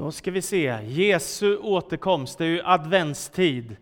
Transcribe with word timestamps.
Då 0.00 0.12
ska 0.12 0.30
vi 0.30 0.42
se, 0.42 0.78
Jesu 0.84 1.56
återkomst, 1.56 2.38
det 2.38 2.44
är 2.44 2.48
ju 2.48 2.62
adventstid. 2.64 3.76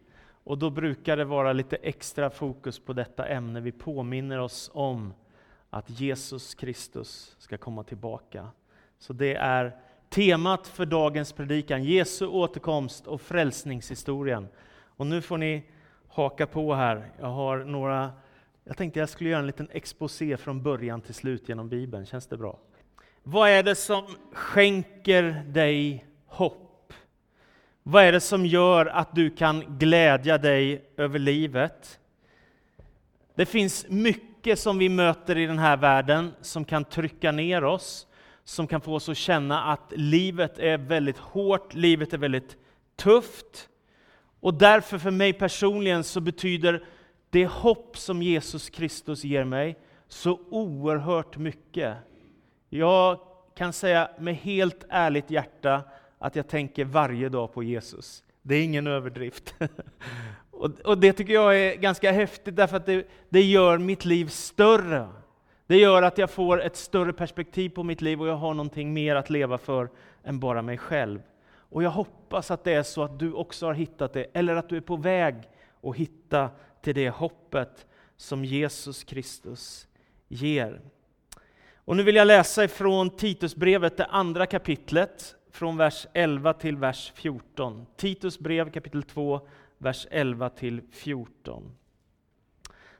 Och 0.45 0.59
då 0.59 0.71
brukar 0.71 1.17
det 1.17 1.25
vara 1.25 1.53
lite 1.53 1.77
extra 1.77 2.31
fokus 2.31 2.79
på 2.79 2.93
detta 2.93 3.27
ämne. 3.27 3.61
Vi 3.61 3.73
påminner 3.73 4.39
oss 4.39 4.71
om 4.75 5.15
att 5.71 6.01
Jesus 6.01 6.55
Kristus 6.55 7.37
ska 7.39 7.59
komma 7.59 7.85
tillbaka. 7.85 8.49
Så 8.99 9.13
det 9.13 9.35
är 9.35 9.77
temat 10.09 10.67
för 10.67 10.87
dagens 10.87 11.33
predikan, 11.33 11.85
Jesu 11.85 12.27
återkomst 12.27 13.07
och 13.07 13.21
frälsningshistorien. 13.21 14.49
Och 14.97 15.07
nu 15.07 15.23
får 15.23 15.39
ni 15.39 15.63
haka 16.09 16.47
på 16.47 16.75
här. 16.75 17.11
Jag 17.21 17.27
har 17.27 17.59
några, 17.59 18.13
jag 18.65 18.77
tänkte 18.77 19.01
jag 19.01 19.09
skulle 19.09 19.31
göra 19.31 19.41
en 19.41 19.47
liten 19.47 19.69
exposé 19.71 20.37
från 20.37 20.63
början 20.63 21.01
till 21.01 21.15
slut 21.15 21.49
genom 21.49 21.69
Bibeln. 21.69 22.07
Känns 22.07 22.27
det 22.27 22.37
bra? 22.37 22.59
Vad 23.23 23.51
är 23.51 23.63
det 23.63 23.75
som 23.75 24.05
skänker 24.33 25.45
dig 25.47 26.08
hopp? 26.29 26.93
Vad 27.83 28.05
är 28.05 28.13
det 28.13 28.21
som 28.21 28.47
gör 28.47 28.87
att 28.87 29.15
du 29.15 29.31
kan 29.31 29.79
glädja 29.79 30.39
dig 30.39 30.85
över 30.97 31.19
livet? 31.19 32.01
Det 33.35 33.47
finns 33.47 33.87
mycket 33.89 34.59
som 34.59 34.79
vi 34.79 34.89
möter 34.89 35.39
i 35.39 35.47
den 35.47 35.59
här 35.59 35.77
världen 35.77 36.35
som 36.41 36.65
kan 36.65 36.85
trycka 36.85 37.33
ner 37.33 37.65
oss, 37.65 38.07
som 38.45 38.67
kan 38.67 38.81
få 38.81 38.95
oss 38.95 39.09
att 39.09 39.17
känna 39.17 39.63
att 39.63 39.93
livet 39.97 40.59
är 40.59 40.79
väldigt 40.79 41.19
hårt, 41.19 41.75
livet 41.75 42.13
är 42.13 42.19
väldigt 42.19 42.57
tufft. 42.97 43.69
Och 44.41 44.55
därför 44.55 44.99
för 44.99 45.11
mig 45.11 45.33
personligen 45.33 46.05
så 46.05 46.21
betyder 46.21 46.85
det 47.31 47.47
hopp 47.47 47.99
som 47.99 48.23
Jesus 48.23 48.71
Kristus 48.71 49.25
ger 49.25 49.45
mig 49.45 49.79
så 50.09 50.41
oerhört 50.51 51.37
mycket. 51.37 51.97
Jag 52.69 53.21
kan 53.55 53.73
säga 53.73 54.11
med 54.19 54.37
helt 54.37 54.85
ärligt 54.89 55.31
hjärta 55.31 55.83
att 56.19 56.37
jag 56.37 56.49
tänker 56.49 56.85
varje 56.85 57.29
dag 57.29 57.53
på 57.53 57.63
Jesus. 57.63 58.25
Det 58.43 58.55
är 58.55 58.65
ingen 58.65 58.87
överdrift. 58.87 59.55
och, 60.85 60.99
det 60.99 61.13
tycker 61.13 61.33
jag 61.33 61.61
är 61.61 61.77
ganska 61.77 62.13
häftigt 62.13 62.57
därför 62.57 62.77
att 62.77 62.87
det, 62.87 63.09
det 63.29 63.43
gör 63.43 63.79
mitt 63.79 64.05
liv 64.05 64.27
större. 64.27 65.09
Det 65.67 65.77
gör 65.77 66.03
att 66.03 66.19
jag 66.19 66.31
får 66.31 66.63
ett 66.63 66.77
större 66.77 67.13
perspektiv 67.13 67.71
på 67.71 67.83
mitt 67.83 68.01
liv 68.01 68.21
och 68.21 68.29
jag 68.29 68.37
har 68.37 68.55
någonting 68.55 68.93
mer 68.93 69.17
att 69.17 69.31
leva 69.31 69.59
för 69.59 69.89
än 70.25 70.41
bara 70.41 70.63
mig 70.63 70.79
själv. 70.79 71.21
Och 71.71 71.83
jag 71.83 71.91
hoppas 71.91 72.51
att 72.51 72.65
det 72.65 72.73
är 72.73 72.83
så 72.83 73.03
att 73.03 73.19
du 73.19 73.33
också 73.33 73.67
har 73.67 73.75
hittat 73.75 74.13
det, 74.13 74.27
eller 74.33 74.57
att 74.57 74.69
du 74.69 74.77
är 74.77 74.81
på 74.81 74.97
väg 74.97 75.35
att 75.83 75.97
hitta 75.97 76.51
till 76.83 76.95
det 76.95 77.11
hoppet 77.11 77.87
som 78.17 78.45
Jesus 78.45 79.05
Kristus 79.05 79.87
ger. 80.29 80.81
Och 81.75 81.97
nu 81.97 82.03
vill 82.03 82.17
jag 82.17 82.27
läsa 82.27 82.65
ifrån 82.65 83.11
Titusbrevet, 83.11 83.97
det 83.97 84.05
andra 84.05 84.47
kapitlet, 84.47 85.35
från 85.59 85.77
vers 85.77 86.07
11 86.13 86.53
till 86.53 86.77
vers 86.77 87.13
14. 87.15 87.87
Titus 87.97 88.39
brev 88.39 88.71
kapitel 88.71 89.03
2, 89.03 89.41
vers 89.79 90.07
11 90.11 90.51
till 90.51 90.83
14. 90.93 91.73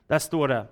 Där 0.07 0.19
står 0.19 0.47
det, 0.47 0.67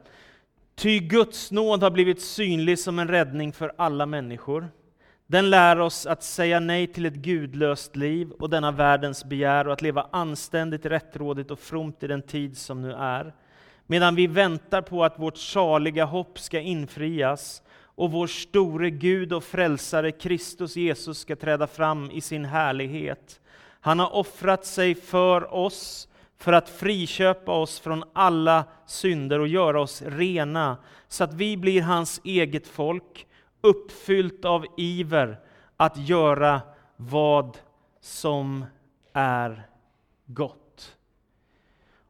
Ty 0.75 0.99
Guds 0.99 1.52
nåd 1.52 1.83
har 1.83 1.91
blivit 1.91 2.21
synlig 2.21 2.79
som 2.79 2.99
en 2.99 3.07
räddning 3.07 3.53
för 3.53 3.73
alla 3.77 4.05
människor. 4.05 4.67
Den 5.27 5.49
lär 5.49 5.79
oss 5.79 6.05
att 6.05 6.23
säga 6.23 6.59
nej 6.59 6.88
till 6.88 7.05
ett 7.05 7.13
gudlöst 7.13 7.95
liv 7.95 8.31
och 8.31 8.49
denna 8.49 8.72
världens 8.72 9.25
begär 9.25 9.67
och 9.67 9.73
att 9.73 9.81
leva 9.81 10.07
anständigt, 10.11 10.85
rättrådigt 10.85 11.51
och 11.51 11.59
fromt 11.59 12.03
i 12.03 12.07
den 12.07 12.22
tid 12.22 12.57
som 12.57 12.81
nu 12.81 12.94
är. 12.94 13.33
Medan 13.85 14.16
vi 14.16 14.27
väntar 14.27 14.81
på 14.81 15.03
att 15.03 15.19
vårt 15.19 15.38
saliga 15.38 16.05
hopp 16.05 16.39
ska 16.39 16.59
infrias 16.59 17.61
och 17.98 18.12
vår 18.12 18.28
store 18.28 18.90
Gud 18.90 19.34
och 19.34 19.44
frälsare 19.44 20.12
Kristus 20.12 20.76
Jesus 20.76 21.20
ska 21.20 21.36
träda 21.36 21.67
fram 21.67 22.12
i 22.12 22.22
sin 22.22 22.45
härlighet. 22.45 23.42
Han 23.80 24.00
har 24.00 24.16
offrat 24.16 24.66
sig 24.66 24.95
för 24.95 25.53
oss 25.53 26.08
för 26.38 26.53
att 26.53 26.70
friköpa 26.70 27.52
oss 27.52 27.80
från 27.80 28.03
alla 28.14 28.64
synder 28.86 29.40
och 29.40 29.48
göra 29.48 29.81
oss 29.81 30.02
rena, 30.02 30.78
så 31.07 31.24
att 31.24 31.34
vi 31.34 31.57
blir 31.57 31.81
hans 31.81 32.22
eget 32.24 32.68
folk, 32.68 33.28
uppfyllt 33.62 34.46
av 34.46 34.66
iver 34.78 35.40
att 35.78 35.97
göra 35.97 36.62
vad 36.96 37.57
som 38.02 38.66
är 39.13 39.68
gott. 40.25 40.97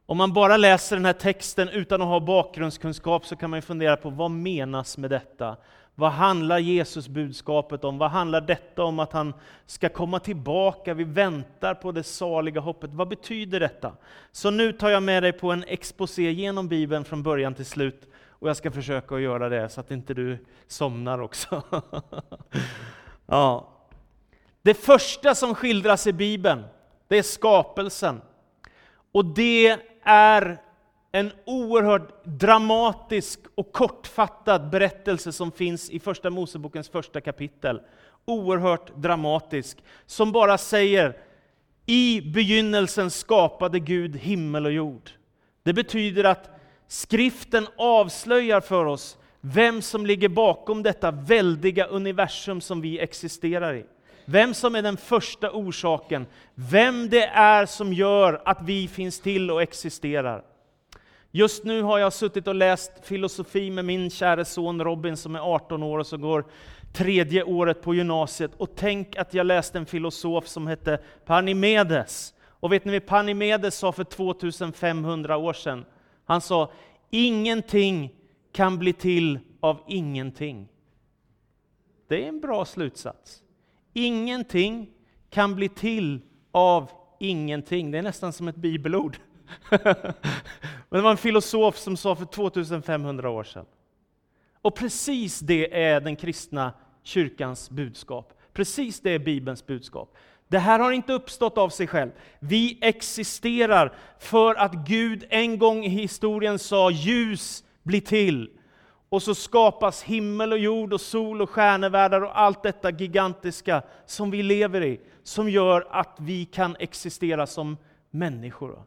Om 0.06 0.16
man 0.16 0.32
bara 0.32 0.56
läser 0.56 0.96
den 0.96 1.04
här 1.04 1.12
texten 1.12 1.68
utan 1.68 2.02
att 2.02 2.08
ha 2.08 2.20
bakgrundskunskap 2.20 3.26
så 3.26 3.36
kan 3.36 3.50
man 3.50 3.62
fundera 3.62 3.96
på 3.96 4.10
vad 4.10 4.30
menas 4.30 4.98
med 4.98 5.10
detta? 5.10 5.56
Vad 5.98 6.10
handlar 6.10 6.58
Jesus 6.58 7.08
budskapet 7.08 7.84
om? 7.84 7.98
Vad 7.98 8.10
handlar 8.10 8.40
detta 8.40 8.84
om 8.84 8.98
att 8.98 9.12
han 9.12 9.34
ska 9.66 9.88
komma 9.88 10.20
tillbaka? 10.20 10.94
Vi 10.94 11.04
väntar 11.04 11.74
på 11.74 11.92
det 11.92 12.02
saliga 12.02 12.60
hoppet. 12.60 12.90
Vad 12.92 13.08
betyder 13.08 13.60
detta? 13.60 13.92
Så 14.32 14.50
nu 14.50 14.72
tar 14.72 14.88
jag 14.90 15.02
med 15.02 15.22
dig 15.22 15.32
på 15.32 15.52
en 15.52 15.64
exposé 15.64 16.32
genom 16.32 16.68
Bibeln 16.68 17.04
från 17.04 17.22
början 17.22 17.54
till 17.54 17.66
slut. 17.66 18.08
Och 18.28 18.48
jag 18.48 18.56
ska 18.56 18.70
försöka 18.70 19.14
att 19.14 19.20
göra 19.20 19.48
det 19.48 19.68
så 19.68 19.80
att 19.80 19.90
inte 19.90 20.14
du 20.14 20.38
somnar 20.66 21.20
också. 21.20 21.62
ja. 23.26 23.68
Det 24.62 24.74
första 24.74 25.34
som 25.34 25.54
skildras 25.54 26.06
i 26.06 26.12
Bibeln, 26.12 26.64
det 27.08 27.18
är 27.18 27.22
skapelsen. 27.22 28.20
Och 29.12 29.24
det 29.24 29.78
är 30.02 30.58
en 31.12 31.32
oerhört 31.44 32.24
dramatisk 32.24 33.40
och 33.54 33.72
kortfattad 33.72 34.70
berättelse 34.70 35.32
som 35.32 35.52
finns 35.52 35.90
i 35.90 36.00
Första 36.00 36.30
Mosebokens 36.30 36.88
första 36.88 37.20
kapitel. 37.20 37.80
Oerhört 38.24 38.96
dramatisk, 38.96 39.78
som 40.06 40.32
bara 40.32 40.58
säger 40.58 41.16
i 41.86 42.20
begynnelsen 42.20 43.10
skapade 43.10 43.80
Gud 43.80 44.16
himmel 44.16 44.66
och 44.66 44.72
jord. 44.72 45.10
Det 45.62 45.72
betyder 45.72 46.24
att 46.24 46.50
skriften 46.86 47.66
avslöjar 47.76 48.60
för 48.60 48.84
oss 48.84 49.18
vem 49.40 49.82
som 49.82 50.06
ligger 50.06 50.28
bakom 50.28 50.82
detta 50.82 51.10
väldiga 51.10 51.86
universum 51.86 52.60
som 52.60 52.80
vi 52.80 53.00
existerar 53.00 53.74
i. 53.74 53.84
Vem 54.24 54.54
som 54.54 54.74
är 54.74 54.82
den 54.82 54.96
första 54.96 55.50
orsaken, 55.50 56.26
vem 56.54 57.08
det 57.08 57.24
är 57.26 57.66
som 57.66 57.92
gör 57.92 58.42
att 58.44 58.62
vi 58.62 58.88
finns 58.88 59.20
till 59.20 59.50
och 59.50 59.62
existerar. 59.62 60.42
Just 61.30 61.64
nu 61.64 61.82
har 61.82 61.98
jag 61.98 62.12
suttit 62.12 62.48
och 62.48 62.54
läst 62.54 62.92
filosofi 63.02 63.70
med 63.70 63.84
min 63.84 64.10
kära 64.10 64.44
son 64.44 64.84
Robin 64.84 65.16
som 65.16 65.34
är 65.34 65.40
18 65.40 65.82
år 65.82 65.98
och 65.98 66.06
som 66.06 66.20
går 66.20 66.44
tredje 66.92 67.44
året 67.44 67.82
på 67.82 67.94
gymnasiet. 67.94 68.50
Och 68.56 68.70
tänk 68.76 69.16
att 69.16 69.34
jag 69.34 69.46
läste 69.46 69.78
en 69.78 69.86
filosof 69.86 70.46
som 70.48 70.66
hette 70.66 71.00
Panimedes. 71.24 72.34
Och 72.44 72.72
vet 72.72 72.84
ni 72.84 72.92
vad 72.92 73.06
Panimedes 73.06 73.78
sa 73.78 73.92
för 73.92 74.04
2500 74.04 75.36
år 75.36 75.52
sedan? 75.52 75.84
Han 76.24 76.40
sa, 76.40 76.72
ingenting 77.10 78.14
kan 78.52 78.78
bli 78.78 78.92
till 78.92 79.38
av 79.60 79.80
ingenting. 79.88 80.68
Det 82.08 82.24
är 82.24 82.28
en 82.28 82.40
bra 82.40 82.64
slutsats. 82.64 83.42
Ingenting 83.92 84.90
kan 85.30 85.54
bli 85.54 85.68
till 85.68 86.20
av 86.52 86.90
ingenting. 87.20 87.90
Det 87.90 87.98
är 87.98 88.02
nästan 88.02 88.32
som 88.32 88.48
ett 88.48 88.56
bibelord. 88.56 89.16
Men 90.88 90.98
det 90.98 91.02
var 91.02 91.10
en 91.10 91.16
filosof 91.16 91.76
som 91.76 91.96
sa 91.96 92.14
för 92.14 92.24
2500 92.24 93.30
år 93.30 93.44
sedan. 93.44 93.66
Och 94.62 94.74
precis 94.74 95.40
det 95.40 95.82
är 95.82 96.00
den 96.00 96.16
kristna 96.16 96.72
kyrkans 97.02 97.70
budskap. 97.70 98.32
Precis 98.52 99.00
det 99.00 99.10
är 99.10 99.18
Bibelns 99.18 99.66
budskap. 99.66 100.16
Det 100.48 100.58
här 100.58 100.78
har 100.78 100.92
inte 100.92 101.12
uppstått 101.12 101.58
av 101.58 101.68
sig 101.68 101.86
själv. 101.86 102.10
Vi 102.38 102.78
existerar 102.80 103.94
för 104.18 104.54
att 104.54 104.74
Gud 104.74 105.24
en 105.28 105.58
gång 105.58 105.84
i 105.84 105.88
historien 105.88 106.58
sa 106.58 106.90
ljus 106.90 107.64
blir 107.82 108.00
till. 108.00 108.50
Och 109.08 109.22
så 109.22 109.34
skapas 109.34 110.02
himmel 110.02 110.52
och 110.52 110.58
jord 110.58 110.92
och 110.92 111.00
sol 111.00 111.42
och 111.42 111.50
stjärnevärldar 111.50 112.20
och 112.20 112.40
allt 112.40 112.62
detta 112.62 112.90
gigantiska 112.90 113.82
som 114.06 114.30
vi 114.30 114.42
lever 114.42 114.84
i, 114.84 115.00
som 115.22 115.48
gör 115.48 115.86
att 115.90 116.16
vi 116.20 116.44
kan 116.44 116.76
existera 116.78 117.46
som 117.46 117.76
människor. 118.10 118.82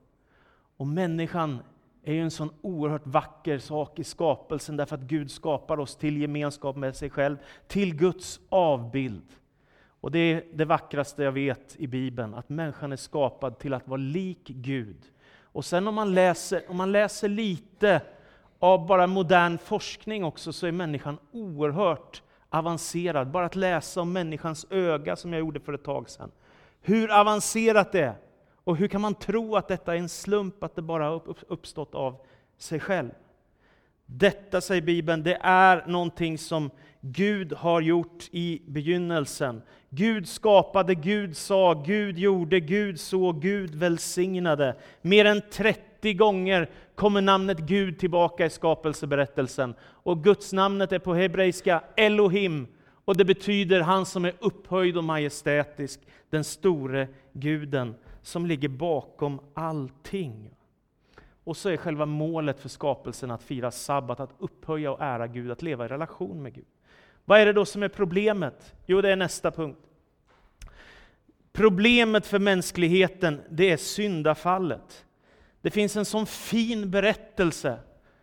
Och 0.77 0.87
människan 0.87 1.59
är 2.03 2.13
ju 2.13 2.21
en 2.21 2.31
sån 2.31 2.49
oerhört 2.61 3.07
vacker 3.07 3.59
sak 3.59 3.99
i 3.99 4.03
skapelsen, 4.03 4.77
därför 4.77 4.95
att 4.95 5.01
Gud 5.01 5.31
skapar 5.31 5.79
oss 5.79 5.95
till 5.95 6.21
gemenskap 6.21 6.75
med 6.75 6.95
sig 6.95 7.09
själv, 7.09 7.37
till 7.67 7.95
Guds 7.95 8.39
avbild. 8.49 9.25
Och 10.01 10.11
det 10.11 10.19
är 10.19 10.43
det 10.53 10.65
vackraste 10.65 11.23
jag 11.23 11.31
vet 11.31 11.75
i 11.77 11.87
Bibeln, 11.87 12.33
att 12.33 12.49
människan 12.49 12.91
är 12.91 12.95
skapad 12.95 13.59
till 13.59 13.73
att 13.73 13.87
vara 13.87 13.97
lik 13.97 14.47
Gud. 14.47 14.97
Och 15.43 15.65
sen 15.65 15.87
om 15.87 15.95
man 15.95 16.13
läser, 16.13 16.61
om 16.67 16.77
man 16.77 16.91
läser 16.91 17.29
lite 17.29 18.01
av 18.59 18.87
bara 18.87 19.07
modern 19.07 19.57
forskning 19.57 20.23
också, 20.23 20.53
så 20.53 20.67
är 20.67 20.71
människan 20.71 21.17
oerhört 21.31 22.21
avancerad. 22.49 23.31
Bara 23.31 23.45
att 23.45 23.55
läsa 23.55 24.01
om 24.01 24.13
människans 24.13 24.65
öga, 24.69 25.15
som 25.15 25.33
jag 25.33 25.39
gjorde 25.39 25.59
för 25.59 25.73
ett 25.73 25.83
tag 25.83 26.09
sedan. 26.09 26.31
Hur 26.81 27.19
avancerat 27.19 27.91
det 27.91 28.01
är! 28.01 28.15
Och 28.71 28.77
hur 28.77 28.87
kan 28.87 29.01
man 29.01 29.15
tro 29.15 29.55
att 29.55 29.67
detta 29.67 29.95
är 29.95 29.99
en 29.99 30.09
slump, 30.09 30.63
att 30.63 30.75
det 30.75 30.81
bara 30.81 31.03
har 31.03 31.21
uppstått 31.47 31.95
av 31.95 32.15
sig 32.57 32.79
själv? 32.79 33.09
Detta, 34.05 34.61
säger 34.61 34.81
Bibeln, 34.81 35.23
det 35.23 35.37
är 35.41 35.83
någonting 35.87 36.37
som 36.37 36.69
Gud 37.01 37.53
har 37.53 37.81
gjort 37.81 38.29
i 38.31 38.61
begynnelsen. 38.67 39.61
Gud 39.89 40.27
skapade, 40.27 40.95
Gud 40.95 41.37
sa, 41.37 41.73
Gud 41.73 42.19
gjorde, 42.19 42.59
Gud 42.59 42.99
såg, 42.99 43.41
Gud 43.41 43.75
välsignade. 43.75 44.75
Mer 45.01 45.25
än 45.25 45.41
30 45.51 46.13
gånger 46.13 46.69
kommer 46.95 47.21
namnet 47.21 47.59
Gud 47.59 47.99
tillbaka 47.99 48.45
i 48.45 48.49
skapelseberättelsen. 48.49 49.75
Och 49.81 50.23
Guds 50.23 50.53
namnet 50.53 50.91
är 50.91 50.99
på 50.99 51.13
hebreiska 51.13 51.83
Elohim, 51.97 52.67
och 53.05 53.17
det 53.17 53.25
betyder 53.25 53.81
han 53.81 54.05
som 54.05 54.25
är 54.25 54.33
upphöjd 54.39 54.97
och 54.97 55.03
majestätisk, 55.03 55.99
den 56.29 56.43
store 56.43 57.07
guden 57.33 57.95
som 58.21 58.45
ligger 58.45 58.69
bakom 58.69 59.39
allting. 59.53 60.51
Och 61.43 61.57
så 61.57 61.69
är 61.69 61.77
själva 61.77 62.05
målet 62.05 62.59
för 62.59 62.69
skapelsen 62.69 63.31
att 63.31 63.43
fira 63.43 63.71
sabbat, 63.71 64.19
att 64.19 64.33
upphöja 64.39 64.91
och 64.91 65.01
ära 65.01 65.27
Gud, 65.27 65.51
att 65.51 65.61
leva 65.61 65.85
i 65.85 65.87
relation 65.87 66.43
med 66.43 66.53
Gud. 66.53 66.65
Vad 67.25 67.39
är 67.39 67.45
det 67.45 67.53
då 67.53 67.65
som 67.65 67.83
är 67.83 67.87
problemet? 67.87 68.75
Jo, 68.85 69.01
det 69.01 69.11
är 69.11 69.15
nästa 69.15 69.51
punkt. 69.51 69.79
Problemet 71.53 72.25
för 72.25 72.39
mänskligheten, 72.39 73.41
det 73.49 73.71
är 73.71 73.77
syndafallet. 73.77 75.05
Det 75.61 75.71
finns 75.71 75.95
en 75.95 76.05
sån 76.05 76.25
fin 76.25 76.91
berättelse. 76.91 77.79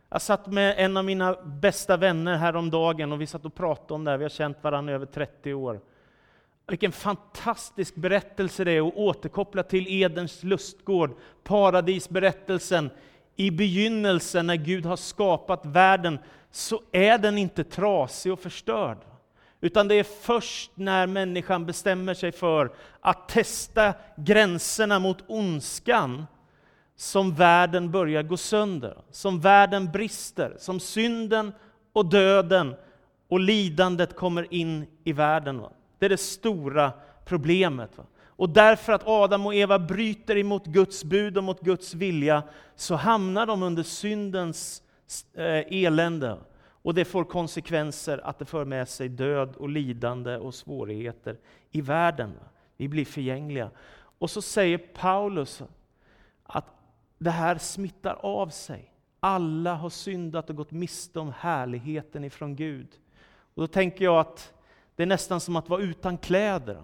Jag 0.09 0.23
satt 0.23 0.47
med 0.47 0.75
en 0.79 0.97
av 0.97 1.05
mina 1.05 1.43
bästa 1.43 1.97
vänner 1.97 2.37
häromdagen 2.37 3.13
och 3.13 3.21
vi 3.21 3.27
satt 3.27 3.45
och 3.45 3.55
pratade 3.55 3.95
om 3.95 4.05
det 4.05 4.11
här. 4.11 4.19
Vi 4.19 4.25
har 4.25 4.29
känt 4.29 4.65
varandra 4.65 4.93
i 4.93 4.95
över 4.95 5.07
30 5.07 5.55
år. 5.55 5.81
Vilken 6.69 6.93
fantastisk 6.93 7.95
berättelse 7.95 8.65
det 8.65 8.73
är 8.73 8.89
att 8.89 8.97
återkoppla 8.97 9.63
till 9.63 9.87
Edens 9.89 10.43
lustgård, 10.43 11.17
paradisberättelsen. 11.45 12.91
I 13.37 13.51
begynnelsen, 13.51 14.47
när 14.47 14.57
Gud 14.57 14.87
har 14.87 14.97
skapat 14.97 15.67
världen, 15.67 16.19
så 16.51 16.83
är 16.93 17.19
den 17.19 17.39
inte 17.39 17.65
trasig 17.65 18.33
och 18.33 18.41
förstörd. 18.41 18.99
Utan 19.61 19.89
det 19.89 19.95
är 19.95 20.05
först 20.05 20.71
när 20.75 21.07
människan 21.07 21.67
bestämmer 21.67 22.15
sig 22.15 22.33
för 22.33 22.73
att 23.01 23.29
testa 23.29 23.95
gränserna 24.17 24.99
mot 24.99 25.25
ondskan, 25.27 26.27
som 26.97 27.35
världen 27.35 27.91
börjar 27.91 28.23
gå 28.23 28.37
sönder, 28.37 28.99
som 29.11 29.41
världen 29.41 29.93
brister, 29.93 30.57
som 30.59 30.81
synden 30.81 31.53
och 31.93 32.07
döden 32.07 32.75
och 33.29 33.41
lidandet 33.41 34.17
kommer 34.17 34.55
in 34.55 34.87
i 35.05 35.13
världen. 35.13 35.63
Det 35.99 36.05
är 36.05 36.11
det 36.11 36.17
stora 36.17 36.93
problemet. 37.25 37.91
Och 38.27 38.49
därför 38.51 38.93
att 38.93 39.07
Adam 39.07 39.47
och 39.47 39.55
Eva 39.55 39.79
bryter 39.79 40.37
emot 40.37 40.67
Guds 40.67 41.05
bud 41.05 41.39
och 41.39 41.45
mot 41.45 41.61
Guds 41.61 41.95
vilja, 41.95 42.43
så 42.77 42.95
hamnar 42.95 43.47
de 43.47 43.63
under 43.63 43.83
syndens 43.83 44.83
eh, 45.35 45.85
elände. 45.85 46.39
Och 46.83 46.95
det 46.95 47.05
får 47.05 47.25
konsekvenser 47.25 48.21
att 48.25 48.39
det 48.39 48.45
för 48.45 48.65
med 48.65 48.89
sig 48.89 49.09
död 49.09 49.57
och 49.57 49.69
lidande 49.69 50.37
och 50.37 50.55
svårigheter 50.55 51.37
i 51.71 51.81
världen. 51.81 52.33
Vi 52.77 52.89
blir 52.89 53.05
förgängliga. 53.05 53.71
Och 54.19 54.31
så 54.31 54.43
säger 54.43 54.79
Paulus 54.79 55.63
att 56.43 56.67
det 57.19 57.31
här 57.31 57.59
smittar 57.59 58.15
av 58.15 58.49
sig. 58.49 58.93
Alla 59.21 59.75
har 59.75 59.91
syndat 59.91 60.51
och 60.51 60.57
gått 60.57 60.71
miste 60.71 61.21
om 61.21 61.33
härligheten 61.39 62.25
ifrån 62.25 62.57
Gud. 62.57 62.89
Och 63.55 63.63
då 63.63 63.67
tänker 63.67 64.05
jag 64.05 64.21
att 64.21 64.53
det 64.99 65.05
är 65.05 65.07
nästan 65.07 65.41
som 65.41 65.57
att 65.57 65.69
vara 65.69 65.81
utan 65.81 66.19
kläder. 66.19 66.83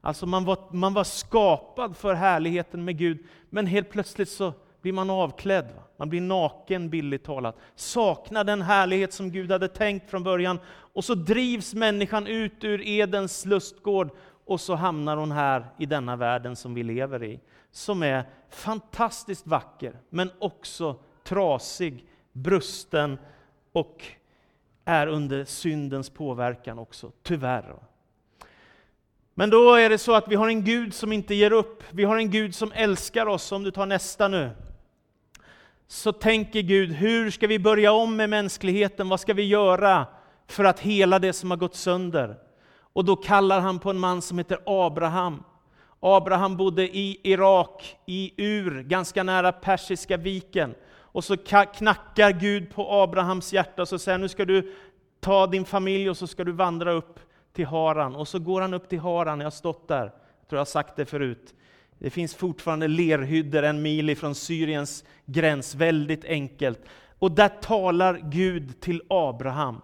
Alltså 0.00 0.26
man 0.26 0.44
var, 0.44 0.58
man 0.70 0.94
var 0.94 1.04
skapad 1.04 1.96
för 1.96 2.14
härligheten 2.14 2.84
med 2.84 2.98
Gud, 2.98 3.26
men 3.50 3.66
helt 3.66 3.90
plötsligt 3.90 4.28
så 4.28 4.52
blir 4.82 4.92
man 4.92 5.10
avklädd. 5.10 5.64
Va? 5.76 5.82
Man 5.96 6.08
blir 6.08 6.20
naken, 6.20 6.90
billigt 6.90 7.24
talat. 7.24 7.56
Saknar 7.74 8.44
den 8.44 8.62
härlighet 8.62 9.12
som 9.12 9.30
Gud 9.30 9.50
hade 9.50 9.68
tänkt 9.68 10.10
från 10.10 10.22
början. 10.22 10.58
Och 10.68 11.04
så 11.04 11.14
drivs 11.14 11.74
människan 11.74 12.26
ut 12.26 12.64
ur 12.64 12.88
Edens 12.88 13.44
lustgård 13.44 14.10
och 14.44 14.60
så 14.60 14.74
hamnar 14.74 15.16
hon 15.16 15.32
här 15.32 15.66
i 15.78 15.86
denna 15.86 16.16
världen 16.16 16.56
som 16.56 16.74
vi 16.74 16.82
lever 16.82 17.24
i. 17.24 17.40
Som 17.70 18.02
är 18.02 18.24
fantastiskt 18.50 19.46
vacker, 19.46 20.00
men 20.10 20.30
också 20.38 20.96
trasig, 21.24 22.06
brusten 22.32 23.18
och 23.72 24.04
är 24.88 25.06
under 25.06 25.44
syndens 25.44 26.10
påverkan 26.10 26.78
också, 26.78 27.12
tyvärr. 27.22 27.74
Men 29.34 29.50
då 29.50 29.74
är 29.74 29.90
det 29.90 29.98
så 29.98 30.14
att 30.14 30.28
vi 30.28 30.34
har 30.34 30.48
en 30.48 30.64
Gud 30.64 30.94
som 30.94 31.12
inte 31.12 31.34
ger 31.34 31.52
upp. 31.52 31.82
Vi 31.90 32.04
har 32.04 32.16
en 32.16 32.30
Gud 32.30 32.54
som 32.54 32.72
älskar 32.74 33.26
oss. 33.26 33.52
Om 33.52 33.62
du 33.62 33.70
tar 33.70 33.86
nästa 33.86 34.28
nu. 34.28 34.50
Så 35.86 36.12
tänker 36.12 36.60
Gud, 36.60 36.92
hur 36.92 37.30
ska 37.30 37.46
vi 37.46 37.58
börja 37.58 37.92
om 37.92 38.16
med 38.16 38.30
mänskligheten? 38.30 39.08
Vad 39.08 39.20
ska 39.20 39.34
vi 39.34 39.42
göra 39.42 40.06
för 40.46 40.64
att 40.64 40.80
hela 40.80 41.18
det 41.18 41.32
som 41.32 41.50
har 41.50 41.58
gått 41.58 41.74
sönder? 41.74 42.36
Och 42.92 43.04
då 43.04 43.16
kallar 43.16 43.60
han 43.60 43.78
på 43.78 43.90
en 43.90 43.98
man 43.98 44.22
som 44.22 44.38
heter 44.38 44.58
Abraham. 44.66 45.42
Abraham 46.00 46.56
bodde 46.56 46.96
i 46.96 47.20
Irak, 47.22 47.96
i 48.06 48.32
Ur, 48.36 48.82
ganska 48.82 49.22
nära 49.22 49.52
Persiska 49.52 50.16
viken. 50.16 50.74
Och 51.12 51.24
så 51.24 51.36
knackar 51.74 52.30
Gud 52.32 52.74
på 52.74 52.92
Abrahams 52.92 53.52
hjärta 53.52 53.82
och 53.82 53.88
så 53.88 53.98
säger 53.98 54.18
nu 54.18 54.28
ska 54.28 54.44
du 54.44 54.74
ta 55.20 55.46
din 55.46 55.64
familj 55.64 56.10
och 56.10 56.16
så 56.16 56.26
ska 56.26 56.44
du 56.44 56.52
vandra 56.52 56.92
upp 56.92 57.20
till 57.52 57.66
Haran. 57.66 58.16
Och 58.16 58.28
så 58.28 58.38
går 58.38 58.60
han 58.60 58.74
upp 58.74 58.88
till 58.88 58.98
Haran, 59.00 59.40
jag 59.40 59.46
har 59.46 59.50
stått 59.50 59.88
där, 59.88 60.04
jag 60.04 60.48
tror 60.48 60.56
jag 60.56 60.60
har 60.60 60.64
sagt 60.64 60.96
det 60.96 61.06
förut. 61.06 61.54
Det 61.98 62.10
finns 62.10 62.34
fortfarande 62.34 62.88
lerhyddor 62.88 63.62
en 63.62 63.82
mil 63.82 64.10
ifrån 64.10 64.34
Syriens 64.34 65.04
gräns, 65.26 65.74
väldigt 65.74 66.24
enkelt. 66.24 66.80
Och 67.18 67.30
där 67.30 67.48
talar 67.48 68.20
Gud 68.22 68.80
till 68.80 69.02
Abraham. 69.08 69.80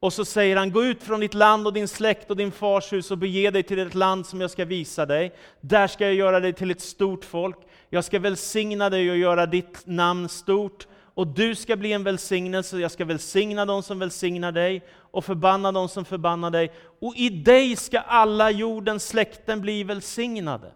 Och 0.00 0.12
så 0.12 0.24
säger 0.24 0.56
han, 0.56 0.72
gå 0.72 0.84
ut 0.84 1.02
från 1.02 1.20
ditt 1.20 1.34
land 1.34 1.66
och 1.66 1.72
din 1.72 1.88
släkt 1.88 2.30
och 2.30 2.36
din 2.36 2.52
fars 2.52 2.92
hus 2.92 3.10
och 3.10 3.18
bege 3.18 3.50
dig 3.50 3.62
till 3.62 3.78
ett 3.78 3.94
land 3.94 4.26
som 4.26 4.40
jag 4.40 4.50
ska 4.50 4.64
visa 4.64 5.06
dig. 5.06 5.34
Där 5.60 5.86
ska 5.86 6.04
jag 6.04 6.14
göra 6.14 6.40
dig 6.40 6.52
till 6.52 6.70
ett 6.70 6.80
stort 6.80 7.24
folk. 7.24 7.56
Jag 7.90 8.04
ska 8.04 8.18
välsigna 8.18 8.90
dig 8.90 9.10
och 9.10 9.16
göra 9.16 9.46
ditt 9.46 9.86
namn 9.86 10.28
stort. 10.28 10.86
Och 11.14 11.26
du 11.26 11.54
ska 11.54 11.76
bli 11.76 11.92
en 11.92 12.04
välsignelse, 12.04 12.78
jag 12.78 12.90
ska 12.90 13.04
välsigna 13.04 13.64
dem 13.64 13.82
som 13.82 13.98
välsignar 13.98 14.52
dig 14.52 14.84
och 14.94 15.24
förbanna 15.24 15.72
dem 15.72 15.88
som 15.88 16.04
förbannar 16.04 16.50
dig. 16.50 16.72
Och 17.00 17.16
i 17.16 17.28
dig 17.28 17.76
ska 17.76 17.98
alla 17.98 18.50
jordens 18.50 19.08
släkten 19.08 19.60
bli 19.60 19.84
välsignade. 19.84 20.72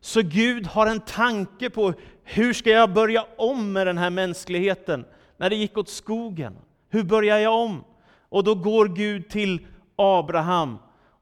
Så 0.00 0.22
Gud 0.22 0.66
har 0.66 0.86
en 0.86 1.00
tanke 1.00 1.70
på 1.70 1.94
hur 2.24 2.52
ska 2.52 2.70
jag 2.70 2.92
börja 2.92 3.26
om 3.36 3.72
med 3.72 3.86
den 3.86 3.98
här 3.98 4.10
mänskligheten 4.10 5.04
när 5.36 5.50
det 5.50 5.56
gick 5.56 5.78
åt 5.78 5.88
skogen? 5.88 6.56
Hur 6.88 7.02
börjar 7.02 7.38
jag 7.38 7.54
om? 7.54 7.84
Och 8.28 8.44
då 8.44 8.54
går 8.54 8.88
Gud 8.88 9.28
till 9.28 9.66
Abraham 9.96 10.78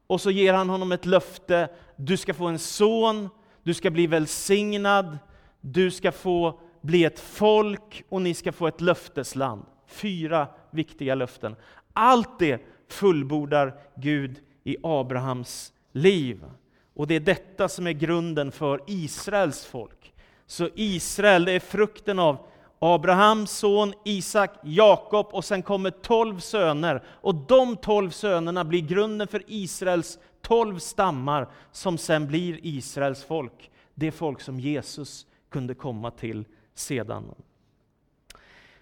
och 0.07 0.21
så 0.21 0.31
ger 0.31 0.53
han 0.53 0.69
honom 0.69 0.91
ett 0.91 1.05
löfte. 1.05 1.69
Du 1.95 2.17
ska 2.17 2.33
få 2.33 2.45
en 2.45 2.59
son, 2.59 3.29
du 3.63 3.73
ska 3.73 3.89
bli 3.89 4.07
välsignad, 4.07 5.17
du 5.61 5.91
ska 5.91 6.11
få 6.11 6.59
bli 6.81 7.03
ett 7.03 7.19
folk 7.19 8.03
och 8.09 8.21
ni 8.21 8.33
ska 8.33 8.51
få 8.51 8.67
ett 8.67 8.81
löftesland. 8.81 9.65
Fyra 9.87 10.47
viktiga 10.71 11.15
löften. 11.15 11.55
Allt 11.93 12.39
det 12.39 12.61
fullbordar 12.89 13.75
Gud 13.95 14.39
i 14.63 14.77
Abrahams 14.83 15.73
liv. 15.91 16.45
Och 16.93 17.07
det 17.07 17.15
är 17.15 17.19
detta 17.19 17.69
som 17.69 17.87
är 17.87 17.91
grunden 17.91 18.51
för 18.51 18.81
Israels 18.87 19.65
folk. 19.65 20.13
Så 20.47 20.69
Israel, 20.75 21.45
det 21.45 21.51
är 21.51 21.59
frukten 21.59 22.19
av 22.19 22.37
Abrahams 22.79 23.51
son 23.51 23.93
Isak, 24.03 24.51
Jakob 24.63 25.27
och 25.31 25.45
sen 25.45 25.63
kommer 25.63 25.89
tolv 25.89 26.39
söner. 26.39 27.03
Och 27.07 27.35
de 27.35 27.77
tolv 27.77 28.09
sönerna 28.09 28.63
blir 28.63 28.81
grunden 28.81 29.27
för 29.27 29.43
Israels 29.47 30.19
tolv 30.43 30.79
stammar 30.79 31.49
som 31.71 31.97
sen 31.97 32.27
blir 32.27 32.59
Israels 32.61 33.23
folk. 33.23 33.71
Det 33.93 34.11
folk 34.11 34.41
som 34.41 34.59
Jesus 34.59 35.25
kunde 35.49 35.75
komma 35.75 36.11
till 36.11 36.45
sedan. 36.73 37.35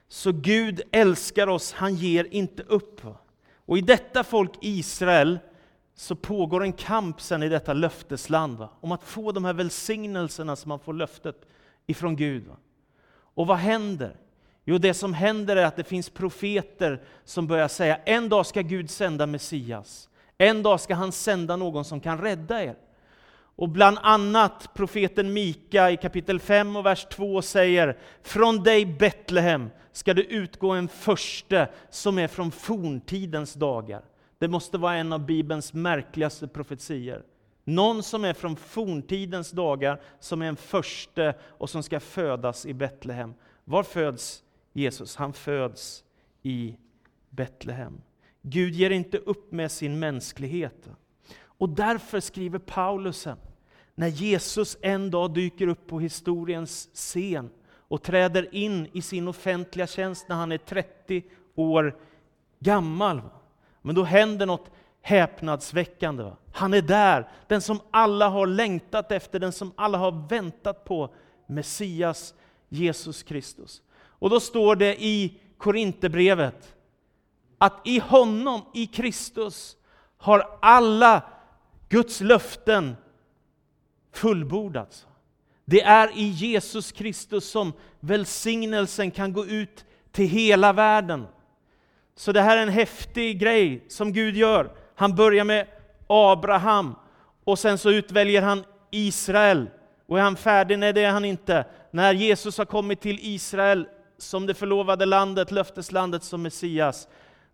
Så 0.07 0.31
Gud 0.31 0.81
älskar 0.91 1.47
oss, 1.47 1.73
han 1.73 1.95
ger 1.95 2.27
inte 2.31 2.63
upp. 2.63 3.01
Och 3.65 3.77
i 3.77 3.81
detta 3.81 4.23
folk 4.23 4.51
Israel 4.61 5.39
så 5.95 6.15
pågår 6.15 6.63
en 6.63 6.73
kamp 6.73 7.21
sen 7.21 7.43
i 7.43 7.49
detta 7.49 7.73
löftesland 7.73 8.57
va? 8.57 8.69
om 8.81 8.91
att 8.91 9.03
få 9.03 9.31
de 9.31 9.45
här 9.45 9.53
välsignelserna 9.53 10.55
som 10.55 10.69
man 10.69 10.79
får 10.79 10.93
löftet 10.93 11.45
ifrån 11.87 12.15
Gud. 12.15 12.47
Va? 12.47 12.55
Och 13.33 13.47
vad 13.47 13.57
händer? 13.57 14.15
Jo, 14.63 14.77
det 14.77 14.93
som 14.93 15.13
händer 15.13 15.55
är 15.55 15.65
att 15.65 15.75
det 15.75 15.83
finns 15.83 16.09
profeter 16.09 17.03
som 17.23 17.47
börjar 17.47 17.67
säga 17.67 17.95
en 17.95 18.29
dag 18.29 18.45
ska 18.45 18.61
Gud 18.61 18.89
sända 18.89 19.25
Messias. 19.25 20.09
En 20.41 20.63
dag 20.63 20.79
ska 20.79 20.95
han 20.95 21.11
sända 21.11 21.55
någon 21.55 21.85
som 21.85 21.99
kan 21.99 22.21
rädda 22.21 22.63
er. 22.63 22.75
Och 23.55 23.69
bland 23.69 23.97
annat 24.01 24.73
profeten 24.73 25.33
Mika 25.33 25.91
i 25.91 25.97
kapitel 25.97 26.39
5 26.39 26.75
och 26.75 26.85
vers 26.85 27.05
2 27.11 27.41
säger 27.41 27.97
Från 28.21 28.63
dig 28.63 28.85
Betlehem 28.85 29.69
ska 29.91 30.13
det 30.13 30.23
utgå 30.23 30.71
en 30.71 30.87
förste 30.87 31.69
som 31.89 32.17
är 32.17 32.27
från 32.27 32.51
forntidens 32.51 33.53
dagar. 33.53 34.01
Det 34.37 34.47
måste 34.47 34.77
vara 34.77 34.95
en 34.95 35.13
av 35.13 35.25
Bibelns 35.25 35.73
märkligaste 35.73 36.47
profetier. 36.47 37.23
Någon 37.63 38.03
som 38.03 38.25
är 38.25 38.33
från 38.33 38.55
forntidens 38.55 39.51
dagar, 39.51 40.01
som 40.19 40.41
är 40.41 40.45
en 40.45 40.55
förste 40.55 41.33
och 41.41 41.69
som 41.69 41.83
ska 41.83 41.99
födas 41.99 42.65
i 42.65 42.73
Betlehem. 42.73 43.33
Var 43.63 43.83
föds 43.83 44.43
Jesus? 44.73 45.15
Han 45.15 45.33
föds 45.33 46.03
i 46.41 46.75
Betlehem. 47.29 48.01
Gud 48.41 48.73
ger 48.73 48.89
inte 48.89 49.17
upp 49.17 49.51
med 49.51 49.71
sin 49.71 49.99
mänsklighet. 49.99 50.89
Och 51.43 51.69
därför 51.69 52.19
skriver 52.19 52.59
Paulus 52.59 53.27
när 53.95 54.07
Jesus 54.07 54.77
en 54.81 55.11
dag 55.11 55.33
dyker 55.33 55.67
upp 55.67 55.87
på 55.87 55.99
historiens 55.99 56.89
scen 56.93 57.49
och 57.87 58.03
träder 58.03 58.55
in 58.55 58.87
i 58.93 59.01
sin 59.01 59.27
offentliga 59.27 59.87
tjänst 59.87 60.29
när 60.29 60.35
han 60.35 60.51
är 60.51 60.57
30 60.57 61.23
år 61.55 61.97
gammal. 62.59 63.21
Men 63.81 63.95
då 63.95 64.03
händer 64.03 64.45
något 64.45 64.71
häpnadsväckande. 65.01 66.31
Han 66.51 66.73
är 66.73 66.81
där, 66.81 67.29
den 67.47 67.61
som 67.61 67.79
alla 67.91 68.29
har 68.29 68.47
längtat 68.47 69.11
efter, 69.11 69.39
den 69.39 69.51
som 69.51 69.71
alla 69.75 69.97
har 69.97 70.27
väntat 70.29 70.85
på, 70.85 71.13
Messias 71.47 72.33
Jesus 72.69 73.23
Kristus. 73.23 73.81
Och 73.93 74.29
då 74.29 74.39
står 74.39 74.75
det 74.75 75.03
i 75.03 75.39
Korinthierbrevet 75.57 76.75
att 77.61 77.81
i 77.83 77.99
honom, 77.99 78.61
i 78.73 78.87
Kristus, 78.87 79.77
har 80.17 80.57
alla 80.61 81.21
Guds 81.89 82.21
löften 82.21 82.95
fullbordats. 84.13 85.07
Det 85.65 85.81
är 85.81 86.17
i 86.17 86.23
Jesus 86.23 86.91
Kristus 86.91 87.51
som 87.51 87.73
välsignelsen 87.99 89.11
kan 89.11 89.33
gå 89.33 89.45
ut 89.45 89.85
till 90.11 90.27
hela 90.27 90.73
världen. 90.73 91.27
Så 92.15 92.31
det 92.31 92.41
här 92.41 92.57
är 92.57 92.61
en 92.61 92.69
häftig 92.69 93.39
grej 93.39 93.85
som 93.87 94.13
Gud 94.13 94.35
gör. 94.35 94.71
Han 94.95 95.15
börjar 95.15 95.43
med 95.43 95.67
Abraham 96.07 96.95
och 97.43 97.59
sen 97.59 97.77
så 97.77 97.91
utväljer 97.91 98.41
han 98.41 98.63
Israel. 98.91 99.69
Och 100.07 100.19
är 100.19 100.23
han 100.23 100.35
färdig? 100.35 100.79
Nej, 100.79 100.93
det 100.93 101.03
är 101.03 101.11
han 101.11 101.25
inte. 101.25 101.65
När 101.91 102.13
Jesus 102.13 102.57
har 102.57 102.65
kommit 102.65 103.01
till 103.01 103.19
Israel 103.21 103.87
som 104.17 104.45
det 104.45 104.53
förlovade 104.53 105.05
landet, 105.05 105.51
löfteslandet 105.51 106.23
som 106.23 106.41
Messias, 106.41 107.07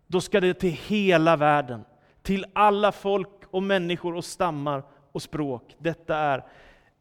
då 0.08 0.20
ska 0.20 0.40
det 0.40 0.54
till 0.54 0.72
hela 0.72 1.36
världen. 1.36 1.84
Till 2.22 2.46
alla 2.52 2.92
folk 2.92 3.28
och 3.50 3.62
människor 3.62 4.14
och 4.14 4.24
stammar 4.24 4.82
och 5.12 5.22
språk. 5.22 5.76
Detta 5.78 6.16
är 6.16 6.44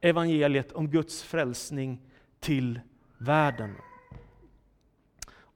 evangeliet 0.02 0.72
om 0.72 0.90
Guds 0.90 1.24
frälsning 1.24 2.02
till 2.40 2.80
världen. 3.18 3.76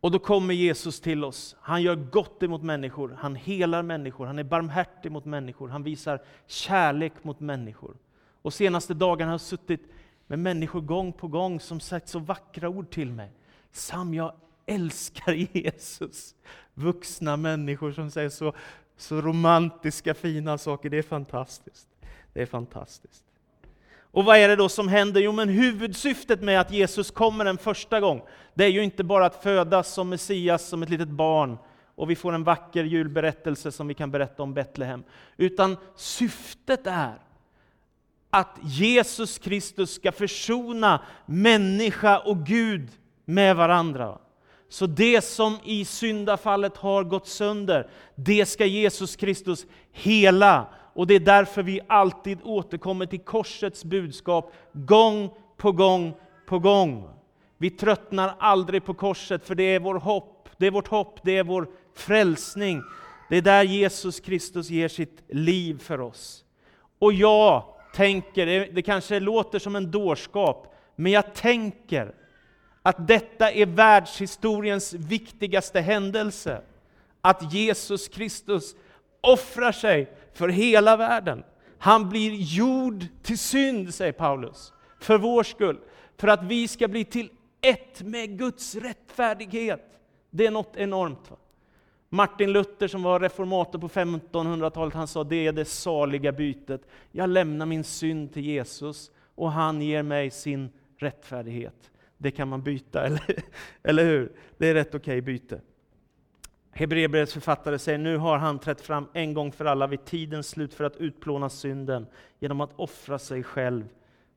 Och 0.01 0.11
då 0.11 0.19
kommer 0.19 0.53
Jesus 0.53 1.01
till 1.01 1.23
oss. 1.23 1.55
Han 1.59 1.81
gör 1.81 1.95
gott 1.95 2.43
emot 2.43 2.63
människor, 2.63 3.17
han 3.19 3.35
helar 3.35 3.83
människor, 3.83 4.25
han 4.25 4.39
är 4.39 4.43
barmhärtig 4.43 5.11
mot 5.11 5.25
människor, 5.25 5.67
han 5.69 5.83
visar 5.83 6.21
kärlek 6.47 7.13
mot 7.21 7.39
människor. 7.39 7.97
Och 8.41 8.53
senaste 8.53 8.93
dagarna 8.93 9.29
har 9.29 9.33
jag 9.33 9.41
suttit 9.41 9.81
med 10.27 10.39
människor 10.39 10.81
gång 10.81 11.13
på 11.13 11.27
gång 11.27 11.59
som 11.59 11.79
sagt 11.79 12.07
så 12.07 12.19
vackra 12.19 12.69
ord 12.69 12.89
till 12.89 13.11
mig. 13.11 13.31
Sam, 13.71 14.13
jag 14.13 14.33
älskar 14.65 15.33
Jesus. 15.33 16.35
Vuxna 16.73 17.37
människor 17.37 17.91
som 17.91 18.11
säger 18.11 18.29
så, 18.29 18.53
så 18.97 19.21
romantiska, 19.21 20.13
fina 20.13 20.57
saker. 20.57 20.89
Det 20.89 20.97
är 20.97 21.03
fantastiskt. 21.03 21.87
Det 22.33 22.41
är 22.41 22.45
fantastiskt. 22.45 23.23
Och 24.11 24.25
vad 24.25 24.37
är 24.37 24.47
det 24.47 24.55
då 24.55 24.69
som 24.69 24.87
händer? 24.87 25.21
Jo, 25.21 25.31
men 25.31 25.49
huvudsyftet 25.49 26.41
med 26.41 26.59
att 26.59 26.71
Jesus 26.71 27.11
kommer 27.11 27.45
en 27.45 27.57
första 27.57 27.99
gång, 27.99 28.21
det 28.53 28.63
är 28.63 28.69
ju 28.69 28.83
inte 28.83 29.03
bara 29.03 29.25
att 29.25 29.43
födas 29.43 29.93
som 29.93 30.09
Messias, 30.09 30.67
som 30.67 30.83
ett 30.83 30.89
litet 30.89 31.09
barn, 31.09 31.57
och 31.95 32.09
vi 32.09 32.15
får 32.15 32.33
en 32.33 32.43
vacker 32.43 32.83
julberättelse 32.83 33.71
som 33.71 33.87
vi 33.87 33.93
kan 33.93 34.11
berätta 34.11 34.43
om 34.43 34.53
Betlehem. 34.53 35.03
Utan 35.37 35.77
syftet 35.95 36.87
är 36.87 37.21
att 38.29 38.57
Jesus 38.61 39.37
Kristus 39.37 39.93
ska 39.93 40.11
försona 40.11 41.01
människa 41.25 42.19
och 42.19 42.45
Gud 42.45 42.89
med 43.25 43.55
varandra. 43.55 44.17
Så 44.71 44.85
det 44.85 45.21
som 45.21 45.57
i 45.63 45.85
syndafallet 45.85 46.77
har 46.77 47.03
gått 47.03 47.27
sönder, 47.27 47.89
det 48.15 48.45
ska 48.45 48.65
Jesus 48.65 49.15
Kristus 49.15 49.65
hela 49.91 50.67
och 50.93 51.07
det 51.07 51.13
är 51.13 51.19
därför 51.19 51.63
vi 51.63 51.79
alltid 51.87 52.39
återkommer 52.43 53.05
till 53.05 53.19
korsets 53.19 53.85
budskap, 53.85 54.53
gång 54.73 55.29
på 55.57 55.71
gång 55.71 56.13
på 56.47 56.59
gång. 56.59 57.09
Vi 57.57 57.69
tröttnar 57.69 58.35
aldrig 58.39 58.85
på 58.85 58.93
korset, 58.93 59.47
för 59.47 59.55
det 59.55 59.63
är 59.63 59.79
vår 59.79 59.95
hopp, 59.95 60.49
det 60.57 60.67
är 60.67 60.71
vårt 60.71 60.87
hopp, 60.87 61.19
det 61.23 61.37
är 61.37 61.43
vår 61.43 61.67
frälsning. 61.95 62.81
Det 63.29 63.37
är 63.37 63.41
där 63.41 63.63
Jesus 63.63 64.19
Kristus 64.19 64.69
ger 64.69 64.87
sitt 64.87 65.23
liv 65.29 65.79
för 65.79 66.01
oss. 66.01 66.43
Och 66.99 67.13
jag 67.13 67.63
tänker, 67.95 68.73
det 68.73 68.81
kanske 68.81 69.19
låter 69.19 69.59
som 69.59 69.75
en 69.75 69.91
dårskap, 69.91 70.75
men 70.95 71.11
jag 71.11 71.33
tänker 71.33 72.15
att 72.81 73.07
detta 73.07 73.51
är 73.51 73.65
världshistoriens 73.65 74.93
viktigaste 74.93 75.81
händelse. 75.81 76.61
Att 77.21 77.53
Jesus 77.53 78.07
Kristus 78.07 78.75
offrar 79.21 79.71
sig 79.71 80.11
för 80.33 80.49
hela 80.49 80.97
världen. 80.97 81.43
Han 81.77 82.09
blir 82.09 82.31
gjord 82.35 83.05
till 83.23 83.37
synd, 83.37 83.93
säger 83.93 84.11
Paulus, 84.11 84.73
för 84.99 85.17
vår 85.17 85.43
skull, 85.43 85.79
för 86.17 86.27
att 86.27 86.43
vi 86.43 86.67
ska 86.67 86.87
bli 86.87 87.05
till 87.05 87.29
ett 87.61 88.01
med 88.01 88.37
Guds 88.37 88.75
rättfärdighet. 88.75 89.99
Det 90.29 90.45
är 90.45 90.51
något 90.51 90.75
enormt. 90.75 91.31
Va? 91.31 91.37
Martin 92.09 92.51
Luther 92.51 92.87
som 92.87 93.03
var 93.03 93.19
reformator 93.19 93.79
på 93.79 93.87
1500-talet, 93.87 94.93
han 94.93 95.07
sa 95.07 95.23
det 95.23 95.47
är 95.47 95.51
det 95.51 95.65
saliga 95.65 96.31
bytet. 96.31 96.81
Jag 97.11 97.29
lämnar 97.29 97.65
min 97.65 97.83
synd 97.83 98.33
till 98.33 98.45
Jesus 98.45 99.11
och 99.35 99.51
han 99.51 99.81
ger 99.81 100.03
mig 100.03 100.31
sin 100.31 100.69
rättfärdighet. 100.97 101.90
Det 102.21 102.31
kan 102.31 102.47
man 102.47 102.61
byta, 102.61 103.03
eller, 103.05 103.43
eller 103.83 104.05
hur? 104.05 104.31
Det 104.57 104.67
är 104.67 104.73
rätt 104.73 104.95
okej 104.95 104.97
okay 104.97 105.21
byte. 105.21 105.61
Hebreerbrevets 106.71 107.33
författare 107.33 107.79
säger 107.79 107.97
nu 107.97 108.17
har 108.17 108.37
han 108.37 108.59
trätt 108.59 108.81
fram 108.81 109.07
en 109.13 109.33
gång 109.33 109.51
för 109.51 109.65
alla 109.65 109.87
vid 109.87 110.05
tidens 110.05 110.49
slut 110.49 110.73
för 110.73 110.83
att 110.83 110.97
utplåna 110.97 111.49
synden 111.49 112.07
genom 112.39 112.61
att 112.61 112.73
offra 112.75 113.19
sig 113.19 113.43
själv 113.43 113.89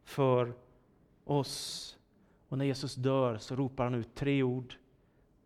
för 0.04 0.52
oss. 1.24 1.96
Och 2.48 2.58
när 2.58 2.64
Jesus 2.64 2.94
dör 2.94 3.36
så 3.36 3.56
ropar 3.56 3.84
han 3.84 3.94
ut 3.94 4.14
tre 4.14 4.42
ord. 4.42 4.74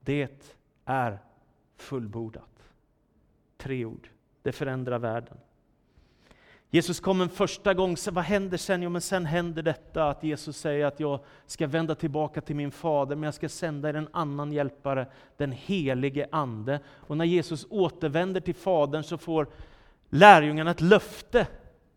Det 0.00 0.50
är 0.84 1.18
fullbordat. 1.76 2.70
Tre 3.56 3.84
ord. 3.84 4.08
Det 4.42 4.52
förändrar 4.52 4.98
världen. 4.98 5.38
Jesus 6.70 7.00
kom 7.00 7.20
en 7.20 7.28
första 7.28 7.74
gång, 7.74 7.96
vad 8.10 8.24
händer 8.24 8.56
sen? 8.56 8.82
Jo, 8.82 8.90
men 8.90 9.00
sen 9.00 9.26
händer 9.26 9.62
detta 9.62 10.10
att 10.10 10.22
Jesus 10.22 10.56
säger 10.56 10.86
att 10.86 11.00
jag 11.00 11.20
ska 11.46 11.66
vända 11.66 11.94
tillbaka 11.94 12.40
till 12.40 12.56
min 12.56 12.70
fader, 12.70 13.16
men 13.16 13.22
jag 13.22 13.34
ska 13.34 13.48
sända 13.48 13.88
er 13.88 13.94
en 13.94 14.08
annan 14.12 14.52
hjälpare, 14.52 15.06
den 15.36 15.52
helige 15.52 16.28
Ande. 16.32 16.80
Och 16.88 17.16
när 17.16 17.24
Jesus 17.24 17.66
återvänder 17.70 18.40
till 18.40 18.54
Fadern 18.54 19.02
så 19.02 19.18
får 19.18 19.46
lärjungarna 20.10 20.70
ett 20.70 20.80
löfte 20.80 21.46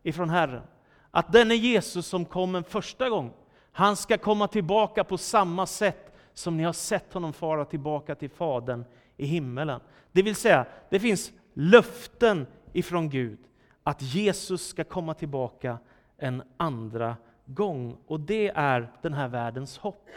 ifrån 0.04 0.30
Herren. 0.30 0.64
Att 1.12 1.32
denne 1.32 1.56
Jesus 1.56 2.08
som 2.08 2.26
kom 2.26 2.56
en 2.56 2.64
första 2.64 3.10
gång, 3.10 3.34
han 3.72 3.96
ska 3.96 4.18
komma 4.18 4.48
tillbaka 4.48 5.04
på 5.04 5.18
samma 5.18 5.66
sätt 5.66 6.16
som 6.34 6.58
ni 6.58 6.64
har 6.64 6.74
sett 6.74 7.14
honom 7.14 7.34
fara 7.34 7.66
tillbaka 7.66 8.16
till 8.16 8.30
Fadern 8.30 8.86
i 9.18 9.26
himmelen. 9.26 9.80
Det 10.12 10.22
vill 10.22 10.36
säga, 10.36 10.66
det 10.90 11.00
finns 11.00 11.32
löften 11.54 12.48
ifrån 12.74 13.10
Gud 13.10 13.40
att 13.84 14.02
Jesus 14.02 14.68
ska 14.68 14.84
komma 14.84 15.14
tillbaka 15.14 15.78
en 16.18 16.44
andra 16.58 17.18
gång. 17.46 17.98
Och 18.08 18.20
det 18.20 18.52
är 18.56 18.92
den 19.02 19.14
här 19.14 19.28
världens 19.28 19.78
hopp. 19.78 20.10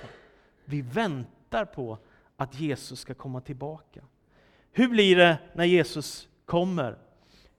Vi 0.64 0.80
väntar 0.80 1.64
på 1.64 1.98
att 2.36 2.60
Jesus 2.60 3.00
ska 3.00 3.14
komma 3.14 3.40
tillbaka. 3.40 4.00
Hur 4.72 4.88
blir 4.88 5.16
det 5.16 5.38
när 5.52 5.64
Jesus 5.64 6.28
kommer? 6.46 6.96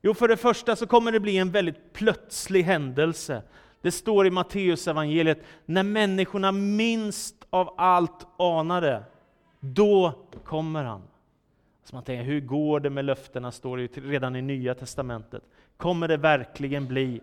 Jo, 0.01 0.13
för 0.13 0.27
det 0.27 0.37
första 0.37 0.75
så 0.75 0.87
kommer 0.87 1.11
det 1.11 1.19
bli 1.19 1.37
en 1.37 1.51
väldigt 1.51 1.93
plötslig 1.93 2.63
händelse. 2.63 3.41
Det 3.81 3.91
står 3.91 4.27
i 4.27 4.31
Matteus 4.31 4.87
evangeliet 4.87 5.43
när 5.65 5.83
människorna 5.83 6.51
minst 6.51 7.35
av 7.49 7.73
allt 7.77 8.27
anade, 8.37 9.03
då 9.59 10.13
kommer 10.43 10.83
han. 10.83 11.01
Så 11.85 11.95
man 11.95 12.03
tänker, 12.03 12.23
hur 12.23 12.39
går 12.39 12.79
det 12.79 12.89
med 12.89 13.05
löftena? 13.05 13.51
står 13.51 13.77
det 13.77 13.97
redan 13.97 14.35
i 14.35 14.41
Nya 14.41 14.75
Testamentet. 14.75 15.43
Kommer 15.77 16.07
det 16.07 16.17
verkligen 16.17 16.87
bli? 16.87 17.21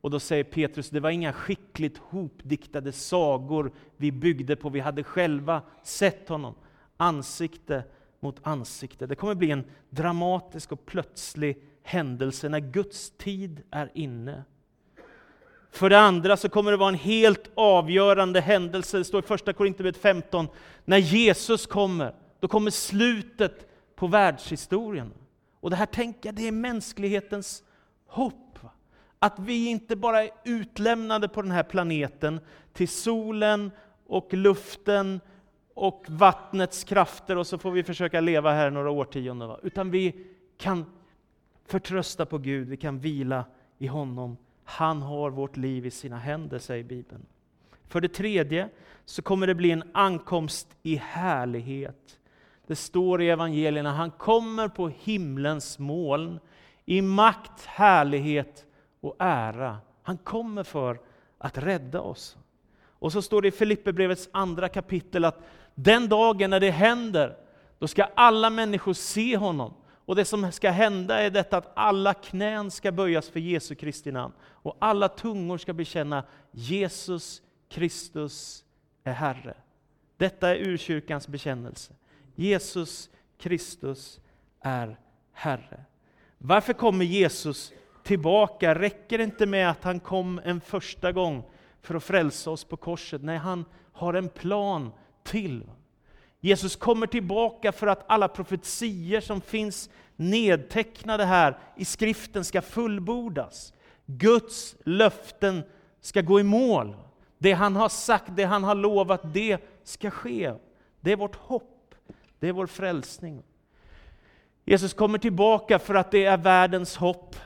Och 0.00 0.10
då 0.10 0.20
säger 0.20 0.44
Petrus, 0.44 0.90
det 0.90 1.00
var 1.00 1.10
inga 1.10 1.32
skickligt 1.32 1.98
hopdiktade 1.98 2.92
sagor 2.92 3.72
vi 3.96 4.12
byggde 4.12 4.56
på, 4.56 4.68
vi 4.68 4.80
hade 4.80 5.04
själva 5.04 5.62
sett 5.82 6.28
honom 6.28 6.54
ansikte 6.96 7.84
mot 8.20 8.36
ansikte. 8.42 9.06
Det 9.06 9.14
kommer 9.14 9.34
bli 9.34 9.50
en 9.50 9.64
dramatisk 9.90 10.72
och 10.72 10.86
plötslig 10.86 11.62
händelse 11.82 12.48
när 12.48 12.60
Guds 12.60 13.10
tid 13.10 13.62
är 13.70 13.90
inne. 13.94 14.44
För 15.70 15.90
det 15.90 15.98
andra 15.98 16.36
så 16.36 16.48
kommer 16.48 16.70
det 16.70 16.76
vara 16.76 16.88
en 16.88 16.94
helt 16.94 17.50
avgörande 17.54 18.40
händelse, 18.40 18.98
det 18.98 19.04
står 19.04 19.24
i 19.24 19.26
första 19.26 19.52
Korinthierbrevet 19.52 19.96
15, 19.96 20.48
när 20.84 20.98
Jesus 20.98 21.66
kommer, 21.66 22.14
då 22.40 22.48
kommer 22.48 22.70
slutet 22.70 23.66
på 23.96 24.06
världshistorien. 24.06 25.12
Och 25.60 25.70
det 25.70 25.76
här 25.76 25.86
tänker 25.86 26.28
jag, 26.28 26.34
det 26.34 26.48
är 26.48 26.52
mänsklighetens 26.52 27.64
hopp. 28.06 28.58
Att 29.18 29.38
vi 29.38 29.66
inte 29.66 29.96
bara 29.96 30.24
är 30.24 30.30
utlämnade 30.44 31.28
på 31.28 31.42
den 31.42 31.50
här 31.50 31.62
planeten 31.62 32.40
till 32.72 32.88
solen 32.88 33.70
och 34.06 34.34
luften 34.34 35.20
och 35.74 36.04
vattnets 36.08 36.84
krafter 36.84 37.36
och 37.36 37.46
så 37.46 37.58
får 37.58 37.70
vi 37.70 37.82
försöka 37.82 38.20
leva 38.20 38.52
här 38.52 38.70
några 38.70 38.90
årtionden. 38.90 39.48
Va? 39.48 39.60
Utan 39.62 39.90
vi 39.90 40.26
kan 40.58 40.84
förtrösta 41.66 42.26
på 42.26 42.38
Gud, 42.38 42.68
vi 42.68 42.76
kan 42.76 42.98
vila 42.98 43.44
i 43.78 43.86
honom. 43.86 44.36
Han 44.64 45.02
har 45.02 45.30
vårt 45.30 45.56
liv 45.56 45.86
i 45.86 45.90
sina 45.90 46.18
händer, 46.18 46.58
säger 46.58 46.84
Bibeln. 46.84 47.26
För 47.88 48.00
det 48.00 48.08
tredje 48.08 48.68
så 49.04 49.22
kommer 49.22 49.46
det 49.46 49.54
bli 49.54 49.70
en 49.70 49.84
ankomst 49.92 50.76
i 50.82 50.96
härlighet. 50.96 52.18
Det 52.66 52.76
står 52.76 53.22
i 53.22 53.30
evangelierna, 53.30 53.92
han 53.92 54.10
kommer 54.10 54.68
på 54.68 54.88
himlens 54.88 55.78
moln 55.78 56.40
i 56.84 57.02
makt, 57.02 57.64
härlighet 57.64 58.64
och 59.00 59.16
ära. 59.18 59.78
Han 60.02 60.18
kommer 60.18 60.62
för 60.62 61.00
att 61.38 61.58
rädda 61.58 62.00
oss. 62.00 62.36
Och 62.98 63.12
så 63.12 63.22
står 63.22 63.42
det 63.42 63.48
i 63.48 63.52
Filipperbrevets 63.52 64.28
andra 64.32 64.68
kapitel 64.68 65.24
att 65.24 65.44
den 65.74 66.08
dagen 66.08 66.50
när 66.50 66.60
det 66.60 66.70
händer, 66.70 67.36
då 67.78 67.88
ska 67.88 68.04
alla 68.14 68.50
människor 68.50 68.92
se 68.92 69.36
honom. 69.36 69.74
Och 70.06 70.16
det 70.16 70.24
som 70.24 70.52
ska 70.52 70.70
hända 70.70 71.22
är 71.22 71.30
detta 71.30 71.56
att 71.56 71.72
alla 71.74 72.14
knän 72.14 72.70
ska 72.70 72.92
böjas 72.92 73.28
för 73.28 73.40
Jesu 73.40 73.74
Kristi 73.74 74.12
namn. 74.12 74.34
Och 74.42 74.76
alla 74.78 75.08
tungor 75.08 75.58
ska 75.58 75.72
bekänna 75.72 76.24
Jesus 76.50 77.42
Kristus 77.68 78.64
är 79.04 79.12
Herre. 79.12 79.54
Detta 80.16 80.50
är 80.50 80.56
urkyrkans 80.56 81.28
bekännelse. 81.28 81.92
Jesus 82.36 83.10
Kristus 83.38 84.20
är 84.60 84.98
Herre. 85.32 85.84
Varför 86.38 86.72
kommer 86.72 87.04
Jesus 87.04 87.72
tillbaka? 88.02 88.74
Räcker 88.74 89.18
det 89.18 89.24
inte 89.24 89.46
med 89.46 89.70
att 89.70 89.84
han 89.84 90.00
kom 90.00 90.40
en 90.44 90.60
första 90.60 91.12
gång 91.12 91.44
för 91.82 91.94
att 91.94 92.04
frälsa 92.04 92.50
oss 92.50 92.64
på 92.64 92.76
korset? 92.76 93.22
Nej, 93.22 93.36
han 93.38 93.64
har 93.92 94.14
en 94.14 94.28
plan 94.28 94.92
till. 95.22 95.64
Jesus 96.40 96.76
kommer 96.76 97.06
tillbaka 97.06 97.72
för 97.72 97.86
att 97.86 98.04
alla 98.08 98.28
profetier 98.28 99.20
som 99.20 99.40
finns 99.40 99.90
nedtecknade 100.16 101.24
här 101.24 101.58
i 101.76 101.84
skriften 101.84 102.44
ska 102.44 102.62
fullbordas. 102.62 103.72
Guds 104.06 104.76
löften 104.84 105.62
ska 106.00 106.20
gå 106.20 106.40
i 106.40 106.42
mål. 106.42 106.96
Det 107.38 107.52
han 107.52 107.76
har 107.76 107.88
sagt, 107.88 108.36
det 108.36 108.44
han 108.44 108.64
har 108.64 108.74
lovat, 108.74 109.20
det 109.32 109.58
ska 109.84 110.10
ske. 110.10 110.54
Det 111.00 111.12
är 111.12 111.16
vårt 111.16 111.36
hopp, 111.36 111.75
det 112.38 112.48
är 112.48 112.52
vår 112.52 112.66
frälsning. 112.66 113.42
Jesus 114.64 114.94
kommer 114.94 115.18
tillbaka 115.18 115.78
för 115.78 115.94
att 115.94 116.10
det 116.10 116.24
är 116.24 116.36
världens 116.36 116.96
hopp. 116.96 117.36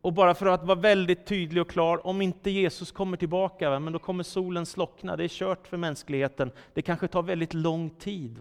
Och 0.00 0.12
bara 0.12 0.34
för 0.34 0.46
att 0.46 0.64
vara 0.64 0.78
väldigt 0.78 1.26
tydlig 1.26 1.62
och 1.62 1.70
klar, 1.70 2.06
om 2.06 2.22
inte 2.22 2.50
Jesus 2.50 2.92
kommer 2.92 3.16
tillbaka, 3.16 3.78
men 3.78 3.92
då 3.92 3.98
kommer 3.98 4.24
solen 4.24 4.66
slockna. 4.66 5.16
Det 5.16 5.24
är 5.24 5.28
kört 5.28 5.68
för 5.68 5.76
mänskligheten. 5.76 6.50
Det 6.74 6.82
kanske 6.82 7.08
tar 7.08 7.22
väldigt 7.22 7.54
lång 7.54 7.90
tid. 7.90 8.38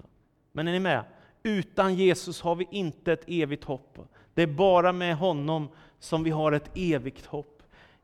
Men 0.52 0.68
är 0.68 0.72
ni 0.72 0.80
med? 0.80 1.04
Utan 1.44 1.96
Jesus 1.96 2.42
har 2.42 2.56
vi 2.56 2.68
inte 2.72 3.14
ett 3.14 3.24
evigt 3.28 3.64
hopp. 3.64 3.98
Det 4.34 4.42
är 4.42 4.48
bara 4.48 4.92
med 4.92 5.18
honom 5.18 5.70
som 6.00 6.24
vi 6.24 6.30
har 6.30 6.52
ett 6.52 6.72
evigt 6.76 7.26
hopp. 7.26 7.57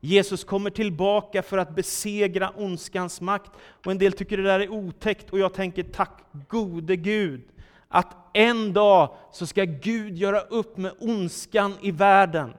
Jesus 0.04 0.44
kommer 0.44 0.70
tillbaka 0.70 1.42
för 1.42 1.58
att 1.58 1.74
besegra 1.74 2.50
ondskans 2.56 3.20
makt. 3.20 3.50
Och 3.84 3.92
en 3.92 3.98
del 3.98 4.12
tycker 4.12 4.36
det 4.36 4.42
där 4.42 4.60
är 4.60 4.68
otäckt, 4.68 5.30
och 5.30 5.38
jag 5.38 5.54
tänker 5.54 5.82
tack 5.82 6.22
gode 6.48 6.96
Gud, 6.96 7.42
att 7.88 8.16
en 8.32 8.72
dag 8.72 9.16
så 9.32 9.46
ska 9.46 9.64
Gud 9.64 10.16
göra 10.16 10.40
upp 10.40 10.76
med 10.76 10.92
ondskan 10.98 11.74
i 11.80 11.90
världen. 11.90 12.52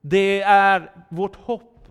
Det 0.00 0.42
är 0.42 0.90
vårt 1.08 1.36
hopp, 1.36 1.88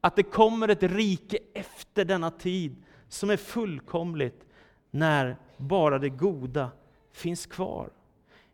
att 0.00 0.16
det 0.16 0.22
kommer 0.22 0.68
ett 0.68 0.82
rike 0.82 1.38
efter 1.54 2.04
denna 2.04 2.30
tid 2.30 2.76
som 3.08 3.30
är 3.30 3.36
fullkomligt, 3.36 4.44
när 4.90 5.36
bara 5.56 5.98
det 5.98 6.08
goda 6.08 6.70
finns 7.12 7.46
kvar. 7.46 7.90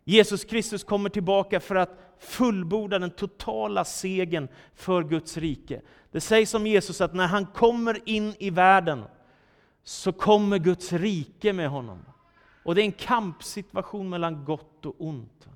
Jesus 0.05 0.45
Kristus 0.45 0.85
kommer 0.85 1.11
tillbaka 1.11 1.61
för 1.61 1.75
att 1.75 2.15
fullborda 2.19 2.99
den 2.99 3.11
totala 3.11 3.85
segern 3.85 4.49
för 4.75 5.03
Guds 5.03 5.37
rike. 5.37 5.81
Det 6.13 6.21
sägs 6.21 6.55
om 6.55 6.67
Jesus 6.67 7.01
att 7.01 7.15
när 7.15 7.27
han 7.27 7.47
kommer 7.47 8.09
in 8.09 8.35
i 8.39 8.51
världen 8.51 9.05
så 9.83 10.13
kommer 10.13 10.59
Guds 10.59 10.93
rike 10.93 11.53
med 11.53 11.69
honom. 11.69 11.99
Och 12.65 12.75
det 12.75 12.83
är 12.83 12.85
en 12.85 12.93
kampsituation 12.93 14.09
mellan 14.09 14.45
gott 14.45 14.87
och 14.87 14.95
ont. 14.99 15.49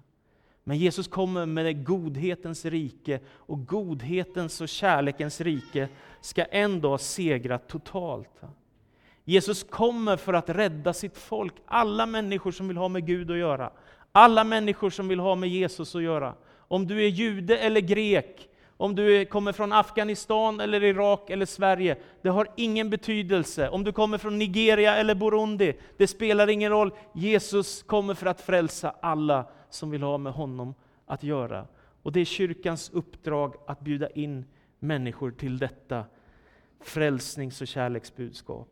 Men 0.64 0.78
Jesus 0.78 1.08
kommer 1.08 1.46
med 1.46 1.86
godhetens 1.86 2.64
rike, 2.64 3.20
och 3.28 3.66
godhetens 3.66 4.60
och 4.60 4.68
kärlekens 4.68 5.40
rike 5.40 5.88
ska 6.20 6.44
en 6.44 6.80
dag 6.80 7.00
segra 7.00 7.58
totalt. 7.58 8.42
Jesus 9.24 9.64
kommer 9.64 10.16
för 10.16 10.32
att 10.32 10.48
rädda 10.48 10.92
sitt 10.92 11.16
folk, 11.16 11.54
alla 11.66 12.06
människor 12.06 12.50
som 12.50 12.68
vill 12.68 12.76
ha 12.76 12.88
med 12.88 13.06
Gud 13.06 13.30
att 13.30 13.36
göra. 13.36 13.72
Alla 14.12 14.44
människor 14.44 14.90
som 14.90 15.08
vill 15.08 15.20
ha 15.20 15.34
med 15.34 15.48
Jesus 15.48 15.94
att 15.94 16.02
göra. 16.02 16.34
Om 16.58 16.86
du 16.86 17.04
är 17.04 17.08
jude 17.08 17.58
eller 17.58 17.80
grek, 17.80 18.48
om 18.76 18.94
du 18.94 19.24
kommer 19.24 19.52
från 19.52 19.72
Afghanistan, 19.72 20.60
eller 20.60 20.84
Irak 20.84 21.30
eller 21.30 21.46
Sverige, 21.46 21.96
det 22.22 22.28
har 22.28 22.48
ingen 22.56 22.90
betydelse. 22.90 23.68
Om 23.68 23.84
du 23.84 23.92
kommer 23.92 24.18
från 24.18 24.38
Nigeria 24.38 24.96
eller 24.96 25.14
Burundi, 25.14 25.72
det 25.96 26.06
spelar 26.06 26.48
ingen 26.48 26.70
roll. 26.70 26.92
Jesus 27.14 27.82
kommer 27.82 28.14
för 28.14 28.26
att 28.26 28.40
frälsa 28.40 28.94
alla 29.00 29.46
som 29.70 29.90
vill 29.90 30.02
ha 30.02 30.18
med 30.18 30.32
honom 30.32 30.74
att 31.06 31.22
göra. 31.22 31.66
Och 32.02 32.12
det 32.12 32.20
är 32.20 32.24
kyrkans 32.24 32.90
uppdrag 32.90 33.54
att 33.66 33.80
bjuda 33.80 34.10
in 34.10 34.44
människor 34.78 35.30
till 35.30 35.58
detta 35.58 36.04
frälsnings 36.80 37.60
och 37.60 37.68
kärleksbudskap. 37.68 38.68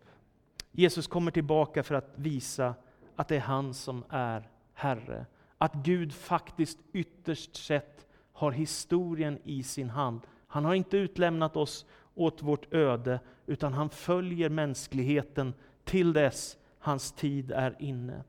Jesus 0.72 1.06
kommer 1.06 1.30
tillbaka 1.30 1.82
för 1.82 1.94
att 1.94 2.12
visa 2.14 2.74
att 3.16 3.28
det 3.28 3.36
är 3.36 3.40
han 3.40 3.74
som 3.74 4.04
är 4.08 4.48
Herre. 4.78 5.26
Att 5.58 5.74
Gud 5.74 6.14
faktiskt 6.14 6.78
ytterst 6.92 7.56
sett 7.56 8.06
har 8.32 8.50
historien 8.52 9.38
i 9.44 9.62
sin 9.62 9.90
hand. 9.90 10.20
Han 10.46 10.64
har 10.64 10.74
inte 10.74 10.96
utlämnat 10.96 11.56
oss 11.56 11.86
åt 12.14 12.42
vårt 12.42 12.74
öde, 12.74 13.20
utan 13.46 13.72
han 13.72 13.90
följer 13.90 14.48
mänskligheten 14.48 15.54
till 15.84 16.12
dess 16.12 16.58
hans 16.78 17.12
tid 17.12 17.50
är 17.50 17.76
inne. 17.78 18.22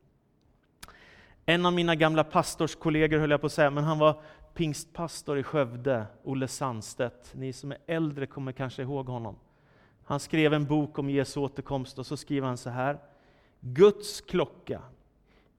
En 1.46 1.66
av 1.66 1.74
mina 1.74 1.96
gamla 1.96 2.24
pastorskollegor, 2.24 3.20
höll 3.20 3.32
jag 3.32 3.42
på 3.42 3.48
att 3.48 3.54
säga, 3.54 3.70
men 3.70 3.84
han 3.84 4.00
var 4.00 4.22
pingstpastor 4.54 5.40
i 5.40 5.44
Skövde, 5.44 6.06
Olle 6.24 6.48
Sandstedt. 6.48 7.34
Ni 7.36 7.54
som 7.54 7.72
är 7.72 7.78
äldre 7.88 8.26
kommer 8.26 8.52
kanske 8.52 8.82
ihåg 8.82 9.08
honom. 9.08 9.36
Han 10.04 10.20
skrev 10.20 10.54
en 10.54 10.66
bok 10.66 11.00
om 11.00 11.10
Jesu 11.10 11.40
återkomst 11.40 12.00
och 12.00 12.06
så 12.06 12.18
skriver 12.18 12.48
han 12.48 12.58
så 12.58 12.70
här. 12.70 13.00
Guds 13.60 14.22
klocka 14.22 14.82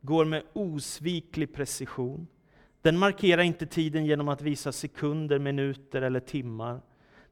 går 0.01 0.25
med 0.25 0.43
osviklig 0.53 1.55
precision. 1.55 2.27
Den 2.83 2.99
markerar 2.99 3.43
inte 3.43 3.67
tiden 3.67 4.07
genom 4.07 4.29
att 4.29 4.43
visa 4.43 4.73
sekunder, 4.73 5.39
minuter 5.39 6.03
eller 6.03 6.21
timmar. 6.21 6.81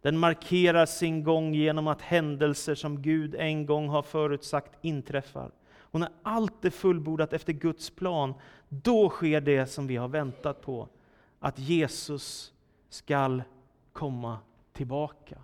Den 0.03 0.19
markerar 0.19 0.87
sin 0.87 1.25
gång 1.25 1.55
genom 1.55 1.87
att 1.87 2.03
händelser 2.03 2.75
som 2.75 3.03
Gud 3.03 3.35
en 3.35 3.67
gång 3.67 3.89
har 3.89 4.03
förutsagt 4.03 4.73
inträffar. 4.83 5.51
Och 5.79 6.01
när 6.01 6.09
allt 6.23 6.65
är 6.65 6.71
fullbordat 6.71 7.33
efter 7.33 7.53
Guds 7.53 7.91
plan, 7.91 8.35
då 8.69 9.09
sker 9.09 9.41
det 9.41 9.67
som 9.67 9.87
vi 9.87 9.97
har 9.97 10.09
väntat 10.09 10.63
på. 10.63 10.89
Att 11.41 11.59
Jesus 11.59 12.53
skall 12.89 13.43
komma 13.93 14.39
tillbaka. 14.73 15.39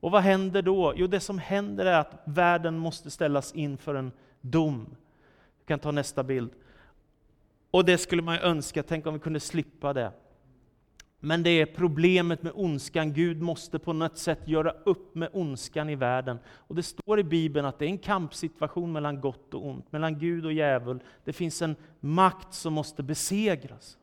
Och 0.00 0.10
vad 0.10 0.22
händer 0.22 0.62
då? 0.62 0.92
Jo, 0.96 1.06
det 1.06 1.20
som 1.20 1.38
händer 1.38 1.86
är 1.86 1.98
att 2.00 2.22
världen 2.24 2.78
måste 2.78 3.10
ställas 3.10 3.52
inför 3.52 3.94
en 3.94 4.12
dom. 4.40 4.96
Vi 5.66 5.68
kan 5.68 5.78
ta 5.78 5.90
nästa 5.90 6.22
bild. 6.22 6.50
Och 7.70 7.84
det 7.84 7.98
skulle 7.98 8.22
man 8.22 8.34
ju 8.34 8.40
önska, 8.40 8.82
tänk 8.82 9.06
om 9.06 9.14
vi 9.14 9.20
kunde 9.20 9.40
slippa 9.40 9.92
det. 9.92 10.12
Men 11.20 11.42
det 11.42 11.50
är 11.50 11.66
problemet 11.66 12.42
med 12.42 12.52
ondskan. 12.54 13.12
Gud 13.12 13.42
måste 13.42 13.78
på 13.78 13.92
något 13.92 14.18
sätt 14.18 14.48
göra 14.48 14.70
upp 14.70 15.14
med 15.14 15.28
ondskan 15.32 15.90
i 15.90 15.94
världen. 15.94 16.38
Och 16.46 16.74
det 16.74 16.82
står 16.82 17.20
i 17.20 17.24
Bibeln 17.24 17.66
att 17.66 17.78
det 17.78 17.84
är 17.84 17.88
en 17.88 17.98
kampsituation 17.98 18.92
mellan 18.92 19.20
gott 19.20 19.54
och 19.54 19.66
ont, 19.66 19.92
mellan 19.92 20.18
Gud 20.18 20.46
och 20.46 20.52
djävul. 20.52 21.02
Det 21.24 21.32
finns 21.32 21.62
en 21.62 21.76
makt 22.00 22.54
som 22.54 22.72
måste 22.72 23.02
besegras. 23.02 23.98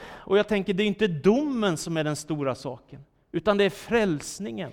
Och 0.00 0.38
jag 0.38 0.48
tänker, 0.48 0.74
det 0.74 0.82
är 0.82 0.86
inte 0.86 1.08
domen 1.08 1.76
som 1.76 1.96
är 1.96 2.04
den 2.04 2.16
stora 2.16 2.54
saken, 2.54 3.04
utan 3.32 3.56
det 3.56 3.64
är 3.64 3.70
frälsningen. 3.70 4.72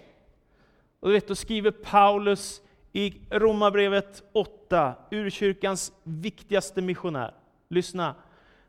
Och 0.99 1.07
du 1.07 1.13
vet, 1.13 1.27
då 1.27 1.35
skriver 1.35 1.71
Paulus 1.71 2.61
i 2.93 3.13
Romarbrevet 3.29 4.23
8, 4.31 4.95
urkyrkans 5.11 5.93
viktigaste 6.03 6.81
missionär. 6.81 7.33
Lyssna. 7.69 8.15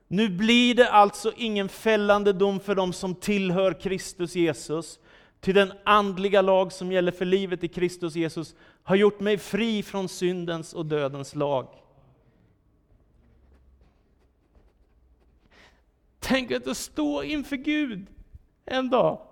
Nu 0.09 0.29
blir 0.29 0.75
det 0.75 0.91
alltså 0.91 1.33
ingen 1.37 1.69
fällande 1.69 2.33
dom 2.33 2.61
för 2.61 2.75
dem 2.75 2.93
som 2.93 3.15
tillhör 3.15 3.81
Kristus 3.81 4.35
Jesus, 4.35 4.99
till 5.41 5.55
den 5.55 5.73
andliga 5.85 6.43
lag 6.43 6.73
som 6.73 6.93
gäller 6.93 7.13
för 7.13 7.25
livet 7.25 7.65
i 7.65 7.69
Kristus 7.69 8.15
Jesus 8.15 8.55
har 8.83 8.97
gjort 8.97 9.21
mig 9.21 9.39
fri 9.39 9.83
från 9.83 10.09
syndens 10.09 10.75
och 10.75 10.87
dödens 10.87 11.35
lag. 11.35 11.69
Tänk 16.19 16.51
att 16.51 16.77
stå 16.77 17.23
inför 17.23 17.57
Gud 17.57 18.07
en 18.65 18.91
dag 18.91 19.32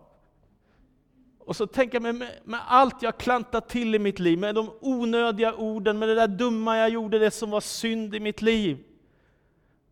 och 1.45 1.57
så 1.57 1.67
tänker 1.67 2.01
jag 2.01 2.15
med, 2.15 2.31
med 2.45 2.61
allt 2.67 3.03
jag 3.03 3.19
klantat 3.19 3.69
till 3.69 3.95
i 3.95 3.99
mitt 3.99 4.19
liv, 4.19 4.39
med 4.39 4.55
de 4.55 4.71
onödiga 4.81 5.55
orden, 5.55 5.99
med 5.99 6.09
det 6.09 6.15
där 6.15 6.29
dumma 6.29 6.79
jag 6.79 6.89
gjorde, 6.91 7.19
det 7.19 7.31
som 7.31 7.51
var 7.51 7.61
synd 7.61 8.15
i 8.15 8.21
mitt 8.21 8.43
liv. 8.43 8.79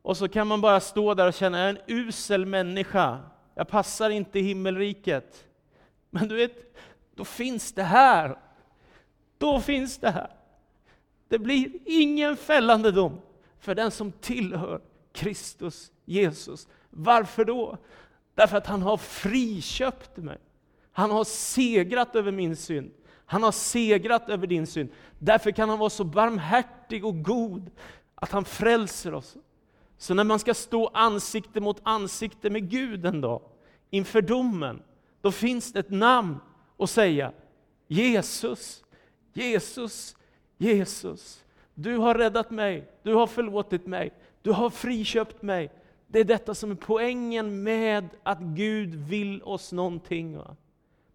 Och 0.03 0.17
så 0.17 0.29
kan 0.29 0.47
man 0.47 0.61
bara 0.61 0.81
stå 0.81 1.15
där 1.15 1.27
och 1.27 1.35
känna, 1.35 1.59
jag 1.59 1.67
är 1.67 1.71
en 1.71 1.79
usel 1.87 2.47
människa. 2.47 3.19
Jag 3.55 3.69
passar 3.69 4.11
inte 4.11 4.39
i 4.39 4.43
himmelriket. 4.43 5.45
Men 6.11 6.29
du 6.29 6.37
vet, 6.37 6.77
då 7.15 7.25
finns 7.25 7.73
det 7.73 7.83
här. 7.83 8.39
Då 9.39 9.61
finns 9.61 9.99
det 9.99 10.11
här. 10.11 10.31
Det 11.29 11.39
blir 11.39 11.71
ingen 11.85 12.37
fällande 12.37 12.93
dom 12.93 13.21
för 13.59 13.75
den 13.75 13.91
som 13.91 14.13
tillhör 14.13 14.81
Kristus 15.13 15.93
Jesus. 16.05 16.69
Varför 16.91 17.45
då? 17.45 17.79
Därför 18.35 18.57
att 18.57 18.67
han 18.67 18.83
har 18.83 18.97
friköpt 18.97 20.17
mig. 20.17 20.39
Han 20.99 21.11
har 21.11 21.25
segrat 21.25 22.17
över 22.17 22.33
min 22.33 22.57
synd. 22.57 22.91
Han 23.27 23.43
har 23.43 23.53
segrat 23.53 24.29
över 24.29 24.47
din 24.47 24.67
synd. 24.67 24.89
Därför 25.19 25.51
kan 25.51 25.69
han 25.69 25.79
vara 25.79 25.91
så 25.91 26.05
barmhärtig 26.05 27.05
och 27.05 27.23
god 27.23 27.71
att 28.15 28.31
han 28.33 28.45
frälser 28.45 29.15
oss. 29.15 29.37
Så 29.99 30.15
när 30.15 30.25
man 30.25 30.39
ska 30.39 30.55
stå 30.55 30.91
ansikte 30.95 31.61
mot 31.61 31.81
ansikte 31.83 32.51
med 32.51 32.71
Gud 32.71 33.07
en 33.07 33.21
dag, 33.21 33.43
inför 33.91 34.23
domen, 34.23 34.83
då 35.21 35.33
finns 35.33 35.73
det 35.73 35.81
ett 35.81 35.91
namn 35.91 36.37
att 36.79 36.91
säga. 36.91 37.33
Jesus, 37.89 38.85
Jesus, 39.33 40.17
Jesus. 40.57 41.45
Du 41.75 41.97
har 41.97 42.15
räddat 42.15 42.51
mig, 42.51 42.89
du 43.03 43.15
har 43.15 43.27
förlåtit 43.27 43.87
mig, 43.87 44.13
du 44.43 44.51
har 44.51 44.71
friköpt 44.71 45.43
mig. 45.43 45.73
Det 46.07 46.19
är 46.19 46.25
detta 46.25 46.55
som 46.55 46.71
är 46.71 46.75
poängen 46.75 47.63
med 47.63 48.09
att 48.23 48.41
Gud 48.41 48.95
vill 48.95 49.43
oss 49.43 49.73
någonting. 49.73 50.37
Va? 50.37 50.57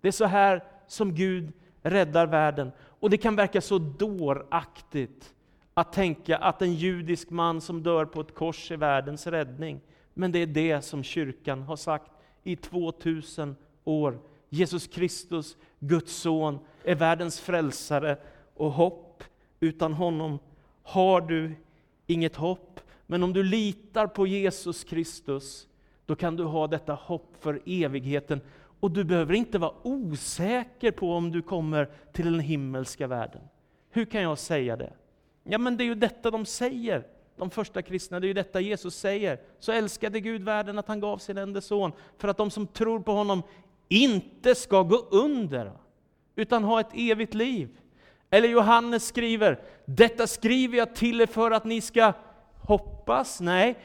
Det 0.04 0.08
är 0.08 0.12
så 0.12 0.26
här 0.26 0.64
som 0.88 1.16
Gud 1.16 1.52
räddar 1.82 2.28
världen. 2.28 2.72
Och 2.80 3.10
det 3.10 3.18
kan 3.18 3.36
verka 3.36 3.62
så 3.62 3.78
dåraktigt 3.78 5.34
att 5.74 5.94
tänka 5.94 6.38
att 6.38 6.62
en 6.62 6.74
judisk 6.74 7.30
man 7.30 7.62
som 7.62 7.84
dör 7.84 8.06
på 8.06 8.22
ett 8.22 8.36
kors 8.36 8.72
är 8.72 8.78
världens 8.78 9.28
räddning. 9.28 9.82
Men 10.14 10.32
det 10.32 10.40
är 10.40 10.48
det 10.48 10.82
som 10.82 11.04
kyrkan 11.04 11.62
har 11.62 11.76
sagt 11.76 12.12
i 12.44 12.56
2000 12.56 13.56
år. 13.84 14.20
Jesus 14.50 14.88
Kristus, 14.88 15.58
Guds 15.80 16.16
son, 16.16 16.60
är 16.84 16.96
världens 16.96 17.40
frälsare 17.40 18.18
och 18.56 18.72
hopp. 18.72 19.24
Utan 19.60 19.94
honom 19.94 20.40
har 20.84 21.22
du 21.22 21.56
inget 22.08 22.36
hopp. 22.36 22.80
Men 23.08 23.24
om 23.24 23.34
du 23.34 23.44
litar 23.44 24.08
på 24.08 24.28
Jesus 24.28 24.84
Kristus, 24.84 25.68
då 26.06 26.16
kan 26.16 26.36
du 26.36 26.44
ha 26.44 26.68
detta 26.68 26.94
hopp 26.94 27.36
för 27.40 27.62
evigheten. 27.66 28.42
Och 28.84 28.92
du 28.92 29.04
behöver 29.04 29.34
inte 29.34 29.58
vara 29.58 29.74
osäker 29.84 30.92
på 30.92 31.14
om 31.14 31.32
du 31.32 31.42
kommer 31.42 31.90
till 32.12 32.26
den 32.26 32.40
himmelska 32.40 33.08
världen. 33.08 33.42
Hur 33.90 34.06
kan 34.06 34.22
jag 34.22 34.38
säga 34.38 34.76
det? 34.76 34.94
Ja, 35.44 35.58
men 35.58 35.78
det 35.78 35.84
är 35.84 35.86
ju 35.86 35.96
detta 35.96 36.32
de 36.32 36.46
säger, 36.46 37.08
de 37.36 37.50
första 37.50 37.82
kristna, 37.82 38.20
det 38.20 38.26
är 38.26 38.28
ju 38.28 38.34
detta 38.34 38.60
Jesus 38.60 38.96
säger. 38.96 39.40
Så 39.60 39.72
älskade 39.72 40.20
Gud 40.20 40.44
världen 40.44 40.80
att 40.80 40.88
han 40.88 41.00
gav 41.00 41.18
sin 41.18 41.38
enda 41.38 41.62
son, 41.62 41.92
för 42.18 42.28
att 42.28 42.38
de 42.38 42.52
som 42.52 42.68
tror 42.68 43.00
på 43.00 43.12
honom 43.12 43.44
inte 43.90 44.56
ska 44.56 44.84
gå 44.84 44.98
under, 45.12 45.72
utan 46.36 46.64
ha 46.64 46.80
ett 46.80 46.94
evigt 46.94 47.34
liv. 47.34 47.70
Eller 48.30 48.50
Johannes 48.50 49.08
skriver, 49.08 49.62
detta 49.86 50.28
skriver 50.28 50.78
jag 50.78 50.96
till 50.96 51.22
er 51.22 51.26
för 51.26 51.52
att 51.52 51.66
ni 51.66 51.82
ska 51.82 52.14
hoppas, 52.62 53.42
nej, 53.42 53.78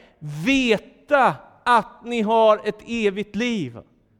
veta 0.45 1.35
att 1.63 2.05
ni 2.05 2.21
har 2.21 2.61
ett 2.63 2.83
evigt 2.87 3.35
liv. 3.35 3.77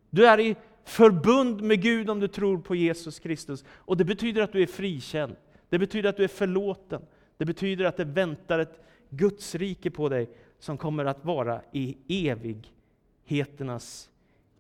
Du 0.10 0.28
är 0.28 0.40
i 0.40 0.56
förbund 0.90 1.62
med 1.62 1.82
Gud 1.82 2.10
om 2.10 2.20
du 2.20 2.28
tror 2.28 2.58
på 2.58 2.76
Jesus 2.76 3.20
Kristus. 3.20 3.66
Och 3.70 3.98
det 3.98 4.06
betyder 4.06 4.42
att 4.42 4.52
du 4.52 4.62
är 4.62 4.68
frikänd. 4.68 5.36
Det 5.70 5.80
betyder 5.80 6.10
att 6.10 6.18
du 6.18 6.24
är 6.24 6.28
förlåten. 6.28 7.02
Det 7.38 7.46
betyder 7.46 7.86
att 7.86 7.98
det 7.98 8.06
väntar 8.06 8.60
ett 8.60 8.80
Guds 9.10 9.56
rike 9.56 9.92
på 9.92 10.10
dig 10.10 10.30
som 10.60 10.78
kommer 10.78 11.06
att 11.06 11.26
vara 11.26 11.62
i 11.72 11.98
evigheternas 12.28 14.10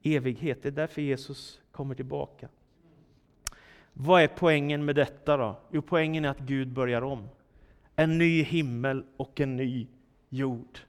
evighet. 0.03 0.63
Det 0.63 0.69
är 0.69 0.71
därför 0.71 1.01
Jesus 1.01 1.59
kommer 1.71 1.95
tillbaka. 1.95 2.47
Vad 3.93 4.21
är 4.21 4.27
poängen 4.27 4.85
med 4.85 4.95
detta 4.95 5.37
då? 5.37 5.59
Jo, 5.71 5.81
poängen 5.81 6.25
är 6.25 6.29
att 6.29 6.39
Gud 6.39 6.67
börjar 6.67 7.01
om. 7.01 7.29
En 7.95 8.17
ny 8.17 8.43
himmel 8.43 9.03
och 9.17 9.39
en 9.39 9.55
ny 9.55 9.87
jord. 10.29 10.79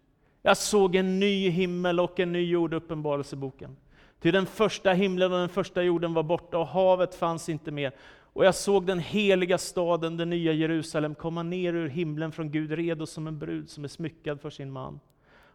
Jag 0.42 0.56
såg 0.56 0.96
en 0.96 1.20
ny 1.20 1.48
himmel 1.48 2.00
och 2.00 2.20
en 2.20 2.32
ny 2.32 2.50
jord, 2.50 2.74
Uppenbarelseboken. 2.74 3.76
Till 4.20 4.32
den 4.32 4.46
första 4.46 4.92
himlen 4.92 5.32
och 5.32 5.38
den 5.38 5.48
första 5.48 5.82
jorden 5.82 6.14
var 6.14 6.22
borta 6.22 6.58
och 6.58 6.66
havet 6.66 7.14
fanns 7.14 7.48
inte 7.48 7.70
mer. 7.70 7.92
Och 8.32 8.44
jag 8.44 8.54
såg 8.54 8.86
den 8.86 8.98
heliga 8.98 9.58
staden, 9.58 10.16
den 10.16 10.30
nya 10.30 10.52
Jerusalem, 10.52 11.14
komma 11.14 11.42
ner 11.42 11.72
ur 11.72 11.88
himlen 11.88 12.32
från 12.32 12.50
Gud, 12.50 12.72
redo 12.72 13.06
som 13.06 13.26
en 13.26 13.38
brud 13.38 13.70
som 13.70 13.84
är 13.84 13.88
smyckad 13.88 14.40
för 14.40 14.50
sin 14.50 14.70
man. 14.70 15.00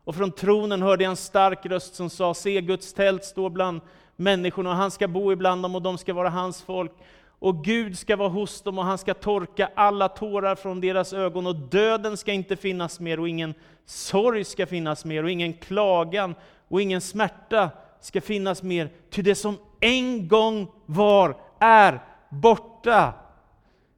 Och 0.04 0.16
från 0.16 0.32
tronen 0.32 0.82
hörde 0.82 1.04
jag 1.04 1.10
en 1.10 1.16
stark 1.16 1.66
röst 1.66 1.96
som 1.96 2.10
sa, 2.10 2.34
se 2.34 2.62
Guds 2.62 2.94
tält 2.94 3.24
står 3.24 3.50
bland 3.50 3.82
människorna 4.16 4.70
och 4.70 4.76
han 4.76 4.92
ska 4.92 5.08
bo 5.08 5.32
ibland 5.32 5.64
dem 5.64 5.76
och 5.76 5.82
de 5.82 5.98
ska 5.98 6.14
vara 6.14 6.30
hans 6.30 6.62
folk. 6.62 6.92
Och 7.40 7.64
Gud 7.64 7.98
ska 7.98 8.16
vara 8.16 8.30
hos 8.30 8.62
dem 8.62 8.80
och 8.80 8.86
han 8.86 8.98
ska 8.98 9.14
torka 9.14 9.70
alla 9.76 10.10
tårar 10.10 10.56
från 10.56 10.82
deras 10.82 11.14
ögon 11.14 11.48
och 11.48 11.56
döden 11.56 12.18
ska 12.18 12.32
inte 12.32 12.56
finnas 12.56 13.00
mer 13.00 13.20
och 13.20 13.30
ingen 13.30 13.54
sorg 13.86 14.44
ska 14.44 14.66
finnas 14.66 15.06
mer 15.06 15.24
och 15.24 15.30
ingen 15.30 15.54
klagan 15.54 16.36
och 16.68 16.82
ingen 16.82 17.02
smärta 17.02 17.70
ska 18.06 18.22
finnas 18.22 18.64
mer. 18.64 18.90
Ty 19.10 19.22
det 19.22 19.36
som 19.36 19.58
en 19.80 20.28
gång 20.28 20.72
var 20.86 21.38
är 21.60 22.00
borta. 22.30 23.14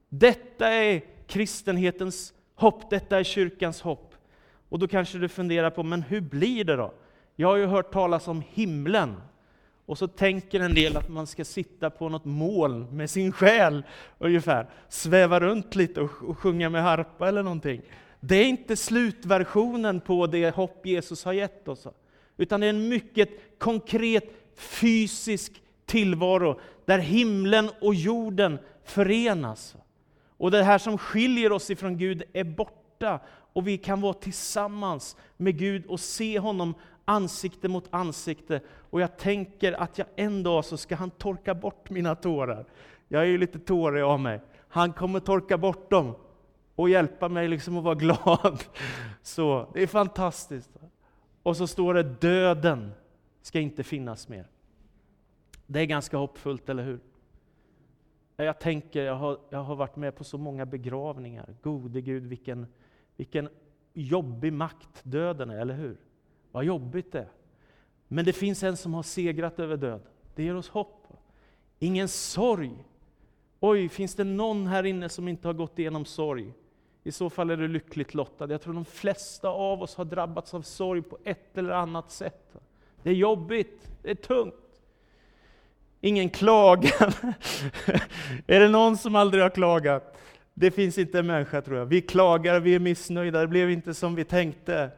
Detta 0.10 0.68
är 0.68 1.02
kristenhetens 1.28 2.34
hopp, 2.56 2.90
detta 2.90 3.20
är 3.20 3.24
kyrkans 3.24 3.82
hopp. 3.82 4.16
Och 4.70 4.80
då 4.80 4.88
kanske 4.88 5.18
du 5.18 5.30
funderar 5.30 5.70
på, 5.70 5.84
men 5.84 6.02
hur 6.02 6.22
blir 6.22 6.64
det 6.64 6.76
då? 6.76 6.94
Jag 7.36 7.48
har 7.48 7.56
ju 7.56 7.66
hört 7.66 7.94
talas 7.94 8.28
om 8.28 8.44
himlen. 8.50 9.16
Och 9.86 9.98
så 9.98 10.08
tänker 10.08 10.60
en 10.60 10.74
del 10.74 10.98
att 10.98 11.10
man 11.10 11.28
ska 11.28 11.46
sitta 11.46 11.90
på 11.90 12.10
något 12.10 12.26
moln 12.26 12.98
med 12.98 13.10
sin 13.10 13.32
själ, 13.32 13.84
ungefär. 14.18 14.70
Sväva 14.90 15.40
runt 15.40 15.76
lite 15.76 16.02
och, 16.02 16.24
och 16.30 16.40
sjunga 16.40 16.70
med 16.70 16.84
harpa 16.84 17.28
eller 17.28 17.44
någonting. 17.44 17.82
Det 18.20 18.36
är 18.36 18.46
inte 18.46 18.76
slutversionen 18.76 20.02
på 20.02 20.28
det 20.28 20.56
hopp 20.56 20.86
Jesus 20.86 21.26
har 21.26 21.34
gett 21.34 21.68
oss. 21.68 21.88
Utan 22.38 22.60
det 22.60 22.66
är 22.66 22.70
en 22.70 22.90
mycket 22.90 23.30
konkret 23.60 24.24
fysisk 24.56 25.62
tillvaro 25.86 26.60
där 26.86 27.00
himlen 27.00 27.70
och 27.82 27.96
jorden 27.96 28.60
förenas. 28.84 29.76
Och 30.38 30.52
det 30.52 30.64
här 30.64 30.78
som 30.78 30.98
skiljer 30.98 31.52
oss 31.52 31.70
ifrån 31.70 31.98
Gud 31.98 32.24
är 32.34 32.44
borta 32.44 33.20
och 33.54 33.68
vi 33.68 33.78
kan 33.78 34.02
vara 34.02 34.14
tillsammans 34.14 35.18
med 35.38 35.58
Gud 35.58 35.86
och 35.86 36.00
se 36.00 36.40
honom 36.40 36.74
ansikte 37.06 37.68
mot 37.68 37.88
ansikte. 37.90 38.62
Och 38.90 39.02
jag 39.02 39.18
tänker 39.18 39.74
att 39.74 39.98
jag 39.98 40.08
en 40.16 40.44
dag 40.44 40.66
så 40.66 40.78
ska 40.78 40.96
han 40.96 41.10
torka 41.10 41.56
bort 41.56 41.90
mina 41.90 42.16
tårar. 42.16 42.66
Jag 43.08 43.22
är 43.22 43.26
ju 43.26 43.38
lite 43.38 43.60
tårig 43.60 44.04
av 44.04 44.20
mig. 44.20 44.42
Han 44.70 44.94
kommer 44.94 45.20
torka 45.20 45.58
bort 45.58 45.92
dem 45.92 46.16
och 46.76 46.90
hjälpa 46.90 47.30
mig 47.30 47.48
liksom 47.48 47.78
att 47.78 47.84
vara 47.84 47.96
glad. 48.16 48.64
Så 49.22 49.70
det 49.74 49.84
är 49.84 49.88
fantastiskt. 49.88 50.70
Och 51.48 51.58
så 51.58 51.68
står 51.68 51.94
det 51.94 52.04
döden 52.04 52.92
ska 53.42 53.60
inte 53.60 53.84
finnas 53.84 54.28
mer. 54.28 54.48
Det 55.68 55.80
är 55.80 55.86
ganska 55.86 56.18
hoppfullt, 56.18 56.70
eller 56.70 56.84
hur? 56.84 57.00
Jag 58.36 58.60
tänker, 58.60 59.04
jag 59.04 59.16
har, 59.16 59.40
jag 59.50 59.64
har 59.64 59.76
varit 59.76 59.96
med 59.96 60.16
på 60.16 60.24
så 60.24 60.38
många 60.38 60.66
begravningar. 60.66 61.56
Gode 61.62 62.02
Gud, 62.02 62.24
vilken, 62.24 62.68
vilken 63.16 63.50
jobbig 63.94 64.54
makt 64.54 65.04
döden 65.04 65.50
är, 65.50 65.60
eller 65.60 65.74
hur? 65.74 65.98
Vad 66.52 66.66
jobbigt 66.66 67.12
det 67.12 67.20
är. 67.20 67.30
Men 68.08 68.26
det 68.26 68.34
finns 68.34 68.64
en 68.64 68.78
som 68.78 68.94
har 68.94 69.04
segrat 69.04 69.60
över 69.60 69.78
död. 69.78 70.02
Det 70.36 70.44
ger 70.44 70.56
oss 70.56 70.70
hopp. 70.70 71.08
Ingen 71.80 72.08
sorg. 72.08 72.86
Oj, 73.60 73.90
finns 73.90 74.16
det 74.16 74.24
någon 74.24 74.68
här 74.68 74.84
inne 74.84 75.10
som 75.10 75.28
inte 75.28 75.48
har 75.48 75.54
gått 75.54 75.80
igenom 75.80 76.06
sorg? 76.06 76.54
I 77.08 77.12
så 77.12 77.30
fall 77.30 77.50
är 77.50 77.58
du 77.58 77.68
lyckligt 77.68 78.14
lottad. 78.14 78.48
Jag 78.52 78.62
tror 78.62 78.74
de 78.74 78.86
flesta 78.86 79.50
av 79.50 79.82
oss 79.82 79.96
har 79.96 80.06
drabbats 80.06 80.54
av 80.54 80.62
sorg 80.62 81.02
på 81.02 81.18
ett 81.24 81.58
eller 81.58 81.74
annat 81.74 82.12
sätt. 82.12 82.56
Det 83.04 83.10
är 83.10 83.14
jobbigt, 83.14 83.90
det 84.02 84.10
är 84.10 84.16
tungt. 84.16 84.54
Ingen 86.02 86.30
klagan. 86.30 87.12
är 88.48 88.60
det 88.60 88.68
någon 88.68 88.98
som 88.98 89.16
aldrig 89.16 89.44
har 89.44 89.50
klagat? 89.50 90.18
Det 90.54 90.72
finns 90.72 90.98
inte 90.98 91.20
en 91.20 91.28
människa 91.28 91.62
tror 91.62 91.78
jag. 91.78 91.86
Vi 91.86 92.02
klagar, 92.02 92.60
vi 92.60 92.76
är 92.76 92.80
missnöjda, 92.80 93.42
det 93.42 93.48
blev 93.48 93.72
inte 93.72 93.94
som 93.94 94.16
vi 94.16 94.24
tänkte. 94.24 94.90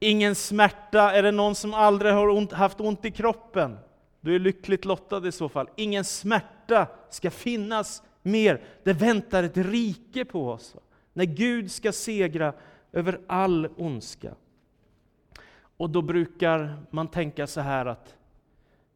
Ingen 0.00 0.34
smärta. 0.34 1.12
Är 1.12 1.22
det 1.22 1.32
någon 1.32 1.54
som 1.54 1.74
aldrig 1.74 2.12
har 2.12 2.28
ont, 2.28 2.52
haft 2.52 2.80
ont 2.80 3.04
i 3.04 3.10
kroppen? 3.10 3.78
Du 4.20 4.34
är 4.34 4.38
lyckligt 4.38 4.84
lottad 4.84 5.28
i 5.28 5.32
så 5.32 5.48
fall. 5.48 5.68
Ingen 5.76 6.04
smärta 6.04 6.86
ska 7.10 7.30
finnas 7.30 8.02
mer. 8.22 8.62
Det 8.84 8.92
väntar 8.92 9.42
ett 9.42 9.56
rike 9.56 10.24
på 10.24 10.50
oss. 10.50 10.76
När 11.18 11.24
Gud 11.24 11.70
ska 11.70 11.92
segra 11.92 12.52
över 12.92 13.20
all 13.26 13.68
ondska. 13.76 14.34
Och 15.76 15.90
då 15.90 16.02
brukar 16.02 16.82
man 16.90 17.08
tänka 17.08 17.46
så 17.46 17.60
här 17.60 17.86
att, 17.86 18.16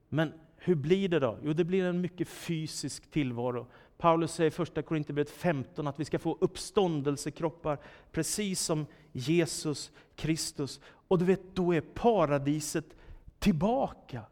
men 0.08 0.32
Hur 0.56 0.74
blir 0.74 1.08
det 1.08 1.18
då? 1.18 1.38
Jo, 1.42 1.52
det 1.52 1.64
blir 1.64 1.84
en 1.84 2.00
mycket 2.00 2.28
fysisk 2.28 3.10
tillvaro. 3.10 3.66
Paulus 3.98 4.32
säger 4.32 4.48
i 4.48 4.50
första 4.50 4.82
Korinthierbrevet 4.82 5.30
15 5.30 5.86
att 5.86 6.00
vi 6.00 6.04
ska 6.04 6.18
få 6.18 6.38
uppståndelsekroppar, 6.40 7.78
precis 8.12 8.60
som 8.60 8.86
Jesus 9.12 9.92
Kristus. 10.16 10.80
Och 11.08 11.18
du 11.18 11.24
vet, 11.24 11.54
då 11.54 11.74
är 11.74 11.80
paradiset 11.80 12.96
tillbaka. 13.38 14.22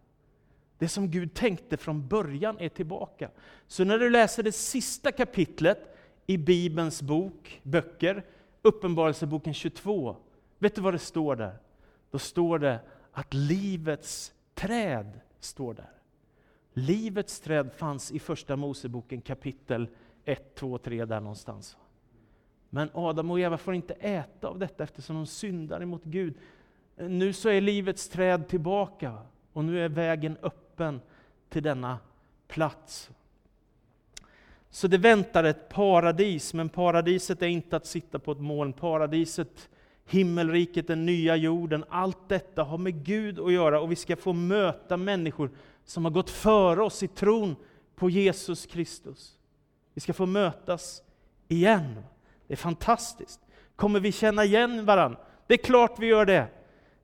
Det 0.79 0.89
som 0.89 1.11
Gud 1.11 1.35
tänkte 1.35 1.77
från 1.77 2.09
början 2.09 2.57
är 2.59 2.69
tillbaka. 2.69 3.31
Så 3.67 3.85
när 3.85 3.99
du 3.99 4.11
läser 4.11 4.43
det 4.43 4.53
sista 4.53 5.13
kapitlet 5.13 5.90
i 6.31 6.39
Bibelns 6.39 7.03
bok, 7.03 7.61
böcker, 7.63 8.25
Uppenbarelseboken 8.63 9.55
22, 9.55 10.17
vet 10.59 10.75
du 10.75 10.81
vad 10.81 10.95
det 10.95 10.99
står 10.99 11.37
där? 11.37 11.59
Då 12.11 12.19
står 12.19 12.59
det 12.59 12.81
att 13.13 13.35
livets 13.35 14.33
träd 14.55 15.21
står 15.41 15.75
där. 15.75 15.91
Livets 16.73 17.41
träd 17.41 17.73
fanns 17.73 18.13
i 18.13 18.19
Första 18.19 18.57
Moseboken 18.57 19.21
kapitel 19.21 19.89
1, 20.25 20.55
2, 20.55 20.79
3 20.79 21.05
där 21.05 21.21
någonstans. 21.21 21.77
Men 22.69 22.91
Adam 22.95 23.31
och 23.31 23.41
Eva 23.41 23.59
får 23.59 23.75
inte 23.75 23.95
äta 23.95 24.49
av 24.49 24.59
detta 24.59 24.85
eftersom 24.85 25.17
de 25.17 25.27
syndar 25.27 25.83
emot 25.83 26.05
Gud. 26.05 26.35
Nu 26.97 27.33
så 27.33 27.49
är 27.49 27.61
livets 27.61 28.09
träd 28.09 28.49
tillbaka 28.49 29.19
och 29.53 29.65
nu 29.65 29.85
är 29.85 29.89
vägen 29.89 30.37
öppen 30.43 31.01
till 31.49 31.63
denna 31.63 31.99
plats. 32.49 33.11
Så 34.71 34.89
det 34.89 34.99
väntar 34.99 35.45
ett 35.45 35.69
paradis, 35.69 36.55
men 36.55 36.69
paradiset 36.69 37.43
är 37.43 37.47
inte 37.47 37.77
att 37.77 37.87
sitta 37.87 38.19
på 38.19 38.33
ett 38.33 38.41
moln. 38.41 38.73
Paradiset, 38.73 39.69
himmelriket, 40.07 40.87
den 40.87 41.07
nya 41.07 41.37
jorden, 41.37 41.85
allt 41.89 42.29
detta 42.29 42.63
har 42.63 42.79
med 42.79 43.05
Gud 43.05 43.41
att 43.41 43.53
göra 43.53 43.81
och 43.81 43.93
vi 43.93 43.97
ska 43.97 44.17
få 44.17 44.33
möta 44.33 44.97
människor 44.97 45.51
som 45.85 46.05
har 46.05 46.13
gått 46.13 46.31
före 46.31 46.83
oss 46.83 47.03
i 47.03 47.09
tron 47.09 47.57
på 47.97 48.11
Jesus 48.11 48.67
Kristus. 48.67 49.39
Vi 49.95 50.01
ska 50.01 50.13
få 50.13 50.27
mötas 50.27 51.03
igen. 51.49 52.03
Det 52.47 52.55
är 52.55 52.57
fantastiskt. 52.57 53.41
Kommer 53.77 54.01
vi 54.01 54.13
känna 54.13 54.45
igen 54.45 54.85
varandra? 54.85 55.19
Det 55.47 55.55
är 55.55 55.59
klart 55.59 55.99
vi 55.99 56.07
gör 56.07 56.27
det. 56.27 56.47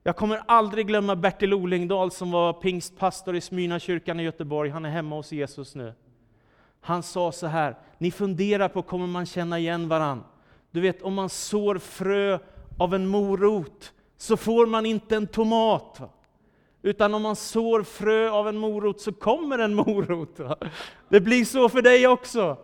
Jag 0.03 0.17
kommer 0.17 0.43
aldrig 0.47 0.87
glömma 0.87 1.17
Bertil 1.17 1.55
Olingdal 1.55 2.11
som 2.11 2.31
var 2.31 2.53
pingstpastor 2.53 3.37
i 3.37 3.41
Smyrnakyrkan 3.41 4.21
i 4.21 4.23
Göteborg. 4.23 4.71
Han 4.71 4.85
är 4.85 4.91
hemma 4.91 5.17
hos 5.17 5.33
Jesus 5.33 5.75
nu. 5.75 5.95
Han 6.87 7.03
sa 7.03 7.33
så 7.33 7.47
här, 7.47 7.77
ni 7.99 8.11
funderar 8.11 8.69
på 8.69 8.83
kommer 8.83 9.07
man 9.07 9.27
känna 9.27 9.59
igen 9.59 9.89
varandra? 9.89 10.25
Du 10.71 10.81
vet 10.81 11.03
om 11.03 11.15
man 11.15 11.29
sår 11.29 11.79
frö 11.79 12.39
av 12.79 12.95
en 12.95 13.07
morot 13.07 13.93
så 14.17 14.37
får 14.37 14.67
man 14.67 14.87
inte 14.87 15.17
en 15.17 15.27
tomat. 15.27 16.01
Utan 16.83 17.15
om 17.15 17.23
man 17.23 17.37
sår 17.37 17.83
frö 17.83 18.31
av 18.31 18.49
en 18.49 18.57
morot 18.57 19.01
så 19.01 19.13
kommer 19.13 19.59
en 19.59 19.75
morot. 19.87 20.41
Det 21.09 21.21
blir 21.21 21.45
så 21.45 21.69
för 21.69 21.83
dig 21.83 22.07
också. 22.07 22.57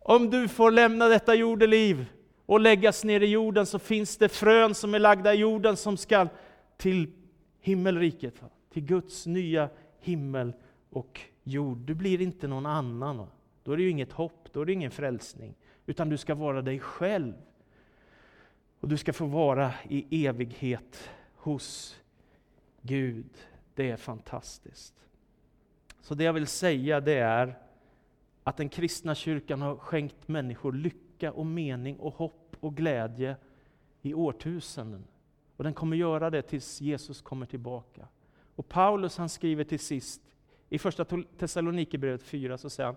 Om 0.00 0.30
du 0.30 0.48
får 0.48 0.70
lämna 0.70 1.08
detta 1.08 1.34
jordeliv 1.34 2.06
och 2.46 2.60
läggas 2.60 3.04
ner 3.04 3.20
i 3.20 3.26
jorden 3.26 3.66
så 3.66 3.78
finns 3.78 4.16
det 4.16 4.28
frön 4.28 4.74
som 4.74 4.94
är 4.94 4.98
lagda 4.98 5.34
i 5.34 5.38
jorden 5.38 5.76
som 5.76 5.96
ska 5.96 6.28
till 6.76 7.12
himmelriket, 7.60 8.34
till 8.72 8.82
Guds 8.82 9.26
nya 9.26 9.68
himmel 10.00 10.52
och 10.90 11.20
jord. 11.42 11.78
Du 11.78 11.94
blir 11.94 12.20
inte 12.20 12.48
någon 12.48 12.66
annan. 12.66 13.26
Då 13.62 13.72
är 13.72 13.76
det 13.76 13.82
ju 13.82 13.90
inget 13.90 14.12
hopp, 14.12 14.48
då 14.52 14.60
är 14.60 14.66
det 14.66 14.72
ingen 14.72 14.90
frälsning. 14.90 15.54
Utan 15.86 16.08
du 16.08 16.16
ska 16.16 16.34
vara 16.34 16.62
dig 16.62 16.78
själv. 16.78 17.34
Och 18.80 18.88
du 18.88 18.96
ska 18.96 19.12
få 19.12 19.26
vara 19.26 19.74
i 19.88 20.26
evighet 20.26 21.10
hos 21.34 21.96
Gud. 22.82 23.30
Det 23.74 23.90
är 23.90 23.96
fantastiskt. 23.96 24.94
Så 26.00 26.14
det 26.14 26.24
jag 26.24 26.32
vill 26.32 26.46
säga 26.46 27.00
det 27.00 27.18
är 27.18 27.58
att 28.44 28.56
den 28.56 28.68
kristna 28.68 29.14
kyrkan 29.14 29.62
har 29.62 29.76
skänkt 29.76 30.28
människor 30.28 30.72
lycka 30.72 31.32
och 31.32 31.46
mening 31.46 31.96
och 31.96 32.14
hopp 32.14 32.56
och 32.60 32.76
glädje 32.76 33.36
i 34.02 34.14
årtusenden. 34.14 35.04
Och 35.56 35.64
den 35.64 35.74
kommer 35.74 35.96
göra 35.96 36.30
det 36.30 36.42
tills 36.42 36.80
Jesus 36.80 37.20
kommer 37.20 37.46
tillbaka. 37.46 38.08
Och 38.56 38.68
Paulus 38.68 39.16
han 39.16 39.28
skriver 39.28 39.64
till 39.64 39.78
sist, 39.78 40.20
i 40.70 40.78
första 40.78 41.04
Thessalonikerbrevet 41.38 42.22
4, 42.22 42.58
så 42.58 42.70
säger 42.70 42.86
han, 42.86 42.96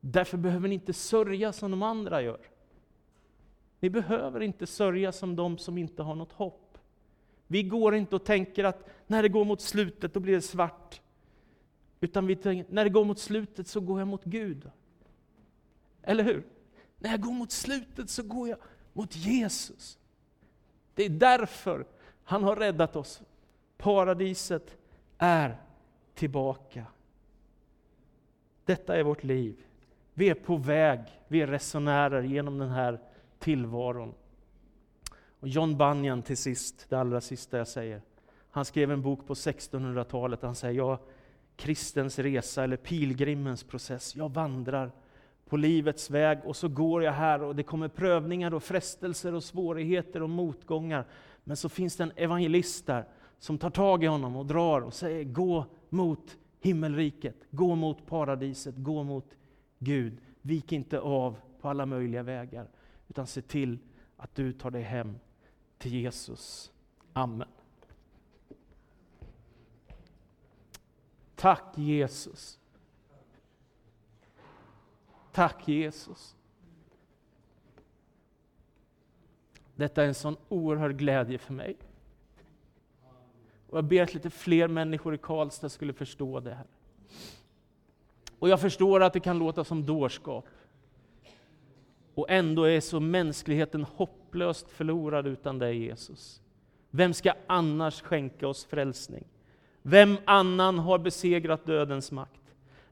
därför 0.00 0.38
behöver 0.38 0.68
ni 0.68 0.74
inte 0.74 0.92
sörja 0.92 1.52
som 1.52 1.70
de 1.70 1.82
andra 1.82 2.22
gör. 2.22 2.40
Ni 3.80 3.90
behöver 3.90 4.40
inte 4.40 4.66
sörja 4.66 5.12
som 5.12 5.36
de 5.36 5.58
som 5.58 5.78
inte 5.78 6.02
har 6.02 6.14
något 6.14 6.32
hopp. 6.32 6.78
Vi 7.46 7.62
går 7.62 7.94
inte 7.94 8.16
och 8.16 8.24
tänker 8.24 8.64
att 8.64 8.88
när 9.06 9.22
det 9.22 9.28
går 9.28 9.44
mot 9.44 9.60
slutet, 9.60 10.14
då 10.14 10.20
blir 10.20 10.34
det 10.34 10.42
svart. 10.42 11.00
Utan 12.00 12.26
vi 12.26 12.36
tänker, 12.36 12.72
när 12.74 12.84
det 12.84 12.90
går 12.90 13.04
mot 13.04 13.18
slutet 13.18 13.68
så 13.68 13.80
går 13.80 13.98
jag 13.98 14.08
mot 14.08 14.24
Gud. 14.24 14.70
Eller 16.02 16.24
hur? 16.24 16.46
När 16.98 17.10
jag 17.10 17.20
går 17.20 17.32
mot 17.32 17.52
slutet 17.52 18.10
så 18.10 18.22
går 18.22 18.48
jag 18.48 18.58
mot 18.92 19.16
Jesus. 19.16 19.98
Det 20.94 21.04
är 21.04 21.10
därför 21.10 21.86
han 22.24 22.44
har 22.44 22.56
räddat 22.56 22.96
oss. 22.96 23.22
Paradiset 23.76 24.76
är 25.18 25.56
tillbaka. 26.14 26.86
Detta 28.68 28.96
är 28.96 29.02
vårt 29.02 29.24
liv. 29.24 29.56
Vi 30.14 30.28
är 30.28 30.34
på 30.34 30.56
väg, 30.56 31.00
vi 31.28 31.40
är 31.40 31.46
resenärer 31.46 32.22
genom 32.22 32.58
den 32.58 32.68
här 32.68 33.00
tillvaron. 33.38 34.14
Och 35.40 35.48
John 35.48 35.76
Bunyan 35.76 36.22
till 36.22 36.36
sist, 36.36 36.86
det 36.88 36.96
allra 36.96 37.20
sista 37.20 37.58
jag 37.58 37.68
säger. 37.68 38.02
Han 38.50 38.64
skrev 38.64 38.90
en 38.90 39.02
bok 39.02 39.26
på 39.26 39.34
1600-talet, 39.34 40.42
han 40.42 40.54
säger, 40.54 40.74
ja, 40.74 40.98
kristens 41.56 42.18
resa 42.18 42.64
eller 42.64 42.76
pilgrimens 42.76 43.64
process. 43.64 44.16
Jag 44.16 44.32
vandrar 44.32 44.92
på 45.48 45.56
livets 45.56 46.10
väg 46.10 46.38
och 46.44 46.56
så 46.56 46.68
går 46.68 47.02
jag 47.02 47.12
här 47.12 47.42
och 47.42 47.56
det 47.56 47.62
kommer 47.62 47.88
prövningar 47.88 48.54
och 48.54 48.62
frestelser 48.62 49.34
och 49.34 49.44
svårigheter 49.44 50.22
och 50.22 50.30
motgångar. 50.30 51.06
Men 51.44 51.56
så 51.56 51.68
finns 51.68 51.96
det 51.96 52.02
en 52.02 52.12
evangelist 52.16 52.86
där 52.86 53.04
som 53.38 53.58
tar 53.58 53.70
tag 53.70 54.04
i 54.04 54.06
honom 54.06 54.36
och 54.36 54.46
drar 54.46 54.80
och 54.80 54.94
säger 54.94 55.24
gå 55.24 55.66
mot 55.88 56.36
himmelriket, 56.60 57.36
gå 57.50 57.74
mot 57.74 58.06
paradiset, 58.06 58.74
gå 58.76 59.02
mot 59.02 59.36
Gud. 59.78 60.20
Vik 60.42 60.72
inte 60.72 61.00
av 61.00 61.36
på 61.60 61.68
alla 61.68 61.86
möjliga 61.86 62.22
vägar, 62.22 62.68
utan 63.08 63.26
se 63.26 63.42
till 63.42 63.78
att 64.16 64.34
du 64.34 64.52
tar 64.52 64.70
dig 64.70 64.82
hem 64.82 65.18
till 65.78 65.94
Jesus. 65.94 66.72
Amen. 67.12 67.48
Tack 71.34 71.78
Jesus. 71.78 72.58
Tack 75.32 75.68
Jesus. 75.68 76.36
Detta 79.76 80.02
är 80.02 80.08
en 80.08 80.14
sån 80.14 80.36
oerhörd 80.48 80.96
glädje 80.96 81.38
för 81.38 81.52
mig. 81.54 81.76
Och 83.70 83.78
jag 83.78 83.84
ber 83.84 84.02
att 84.02 84.14
lite 84.14 84.30
fler 84.30 84.68
människor 84.68 85.14
i 85.14 85.18
Karlstad 85.18 85.68
skulle 85.68 85.92
förstå 85.92 86.40
det 86.40 86.54
här. 86.54 86.66
Och 88.38 88.48
jag 88.48 88.60
förstår 88.60 89.02
att 89.02 89.12
det 89.12 89.20
kan 89.20 89.38
låta 89.38 89.64
som 89.64 89.86
dårskap. 89.86 90.46
Och 92.14 92.30
ändå 92.30 92.64
är 92.64 92.80
så 92.80 93.00
mänskligheten 93.00 93.84
hopplöst 93.84 94.70
förlorad 94.70 95.26
utan 95.26 95.58
dig 95.58 95.78
Jesus. 95.78 96.40
Vem 96.90 97.14
ska 97.14 97.32
annars 97.46 98.02
skänka 98.02 98.48
oss 98.48 98.64
frälsning? 98.64 99.24
Vem 99.82 100.16
annan 100.24 100.78
har 100.78 100.98
besegrat 100.98 101.66
dödens 101.66 102.12
makt? 102.12 102.40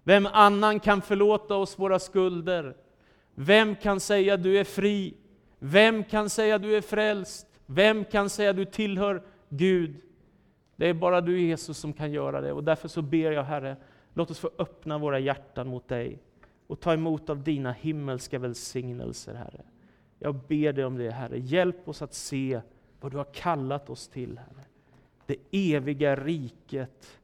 Vem 0.03 0.27
annan 0.27 0.81
kan 0.81 1.03
förlåta 1.03 1.57
oss 1.57 1.79
våra 1.79 1.99
skulder? 1.99 2.77
Vem 3.35 3.77
kan 3.77 4.01
säga 4.01 4.37
du 4.37 4.59
är 4.59 4.65
fri? 4.65 5.15
Vem 5.59 6.05
kan 6.05 6.31
säga 6.31 6.59
du 6.59 6.77
är 6.77 6.81
frälst? 6.81 7.47
Vem 7.67 8.05
kan 8.05 8.31
säga 8.31 8.53
du 8.53 8.65
tillhör 8.65 9.23
Gud? 9.49 10.01
Det 10.77 10.87
är 10.87 10.95
bara 10.95 11.21
du 11.21 11.41
Jesus 11.41 11.79
som 11.79 11.93
kan 11.93 12.13
göra 12.13 12.41
det 12.41 12.53
och 12.53 12.65
därför 12.65 12.89
så 12.89 13.03
ber 13.03 13.33
jag 13.33 13.45
Herre, 13.45 13.77
låt 14.15 14.31
oss 14.31 14.39
få 14.39 14.51
öppna 14.59 14.99
våra 14.99 15.19
hjärtan 15.19 15.69
mot 15.69 15.89
dig 15.89 16.19
och 16.67 16.81
ta 16.81 16.93
emot 16.93 17.31
av 17.31 17.43
dina 17.43 17.73
himmelska 17.73 18.39
välsignelser 18.39 19.35
Herre. 19.35 19.63
Jag 20.19 20.35
ber 20.35 20.73
dig 20.73 20.85
om 20.85 20.97
det 20.97 21.11
Herre, 21.11 21.39
hjälp 21.39 21.89
oss 21.89 22.03
att 22.03 22.15
se 22.15 22.61
vad 23.01 23.13
du 23.13 23.17
har 23.17 23.33
kallat 23.35 23.91
oss 23.91 24.09
till 24.09 24.39
Herre. 24.39 24.65
Det 25.27 25.37
eviga 25.51 26.17
riket 26.17 27.21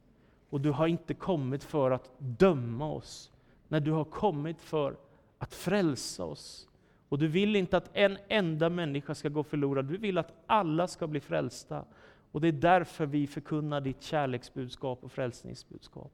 och 0.49 0.61
du 0.61 0.71
har 0.71 0.87
inte 0.87 1.13
kommit 1.13 1.63
för 1.63 1.91
att 1.91 2.11
döma 2.17 2.91
oss, 2.91 3.31
när 3.67 3.79
du 3.79 3.91
har 3.91 4.03
kommit 4.03 4.61
för 4.61 4.95
att 5.37 5.53
frälsa 5.53 6.23
oss. 6.23 6.69
Och 7.09 7.19
du 7.19 7.27
vill 7.27 7.55
inte 7.55 7.77
att 7.77 7.89
en 7.93 8.17
enda 8.27 8.69
människa 8.69 9.15
ska 9.15 9.29
gå 9.29 9.43
förlorad, 9.43 9.85
du 9.85 9.97
vill 9.97 10.17
att 10.17 10.33
alla 10.45 10.87
ska 10.87 11.07
bli 11.07 11.19
frälsta. 11.19 11.85
Och 12.33 12.41
det 12.41 12.47
är 12.47 12.51
därför 12.51 13.05
vi 13.05 13.27
förkunnar 13.27 13.81
ditt 13.81 14.01
kärleksbudskap 14.01 15.03
och 15.03 15.11
frälsningsbudskap. 15.11 16.11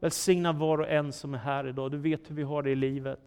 Välsigna 0.00 0.52
var 0.52 0.78
och 0.78 0.88
en 0.88 1.12
som 1.12 1.34
är 1.34 1.38
här 1.38 1.66
idag, 1.66 1.90
du 1.90 1.98
vet 1.98 2.30
hur 2.30 2.34
vi 2.34 2.42
har 2.42 2.62
det 2.62 2.70
i 2.70 2.74
livet. 2.74 3.20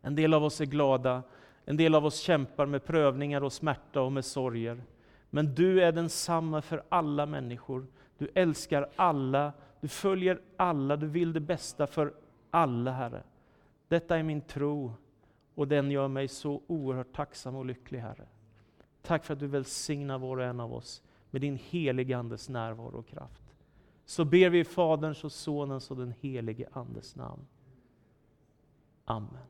En 0.00 0.14
del 0.14 0.34
av 0.34 0.44
oss 0.44 0.60
är 0.60 0.66
glada, 0.66 1.22
en 1.64 1.76
del 1.76 1.94
av 1.94 2.06
oss 2.06 2.20
kämpar 2.20 2.66
med 2.66 2.84
prövningar 2.84 3.44
och 3.44 3.52
smärta 3.52 4.02
och 4.02 4.12
med 4.12 4.24
sorger. 4.24 4.82
Men 5.30 5.54
du 5.54 5.82
är 5.82 5.92
densamma 5.92 6.62
för 6.62 6.82
alla 6.88 7.26
människor. 7.26 7.86
Du 8.18 8.28
älskar 8.34 8.88
alla, 8.96 9.52
Du 9.80 9.88
följer 9.88 10.40
alla, 10.56 10.96
du 10.96 11.06
vill 11.06 11.32
det 11.32 11.40
bästa 11.40 11.86
för 11.86 12.14
alla, 12.50 12.92
Herre. 12.92 13.22
Detta 13.88 14.16
är 14.18 14.22
min 14.22 14.40
tro 14.40 14.94
och 15.54 15.68
den 15.68 15.90
gör 15.90 16.08
mig 16.08 16.28
så 16.28 16.62
oerhört 16.66 17.12
tacksam 17.12 17.56
och 17.56 17.66
lycklig, 17.66 17.98
Herre. 17.98 18.26
Tack 19.02 19.24
för 19.24 19.34
att 19.34 19.40
du 19.40 19.46
välsignar 19.46 20.18
var 20.18 20.36
och 20.36 20.44
en 20.44 20.60
av 20.60 20.74
oss 20.74 21.02
med 21.30 21.40
din 21.40 21.56
helige 21.56 22.18
Andes 22.18 22.48
närvaro 22.48 22.98
och 22.98 23.06
kraft. 23.06 23.42
Så 24.04 24.24
ber 24.24 24.50
vi 24.50 24.58
i 24.58 24.64
Faderns 24.64 25.24
och 25.24 25.32
Sonens 25.32 25.90
och 25.90 25.96
den 25.96 26.14
helige 26.20 26.68
Andes 26.72 27.16
namn. 27.16 27.46
Amen. 29.04 29.46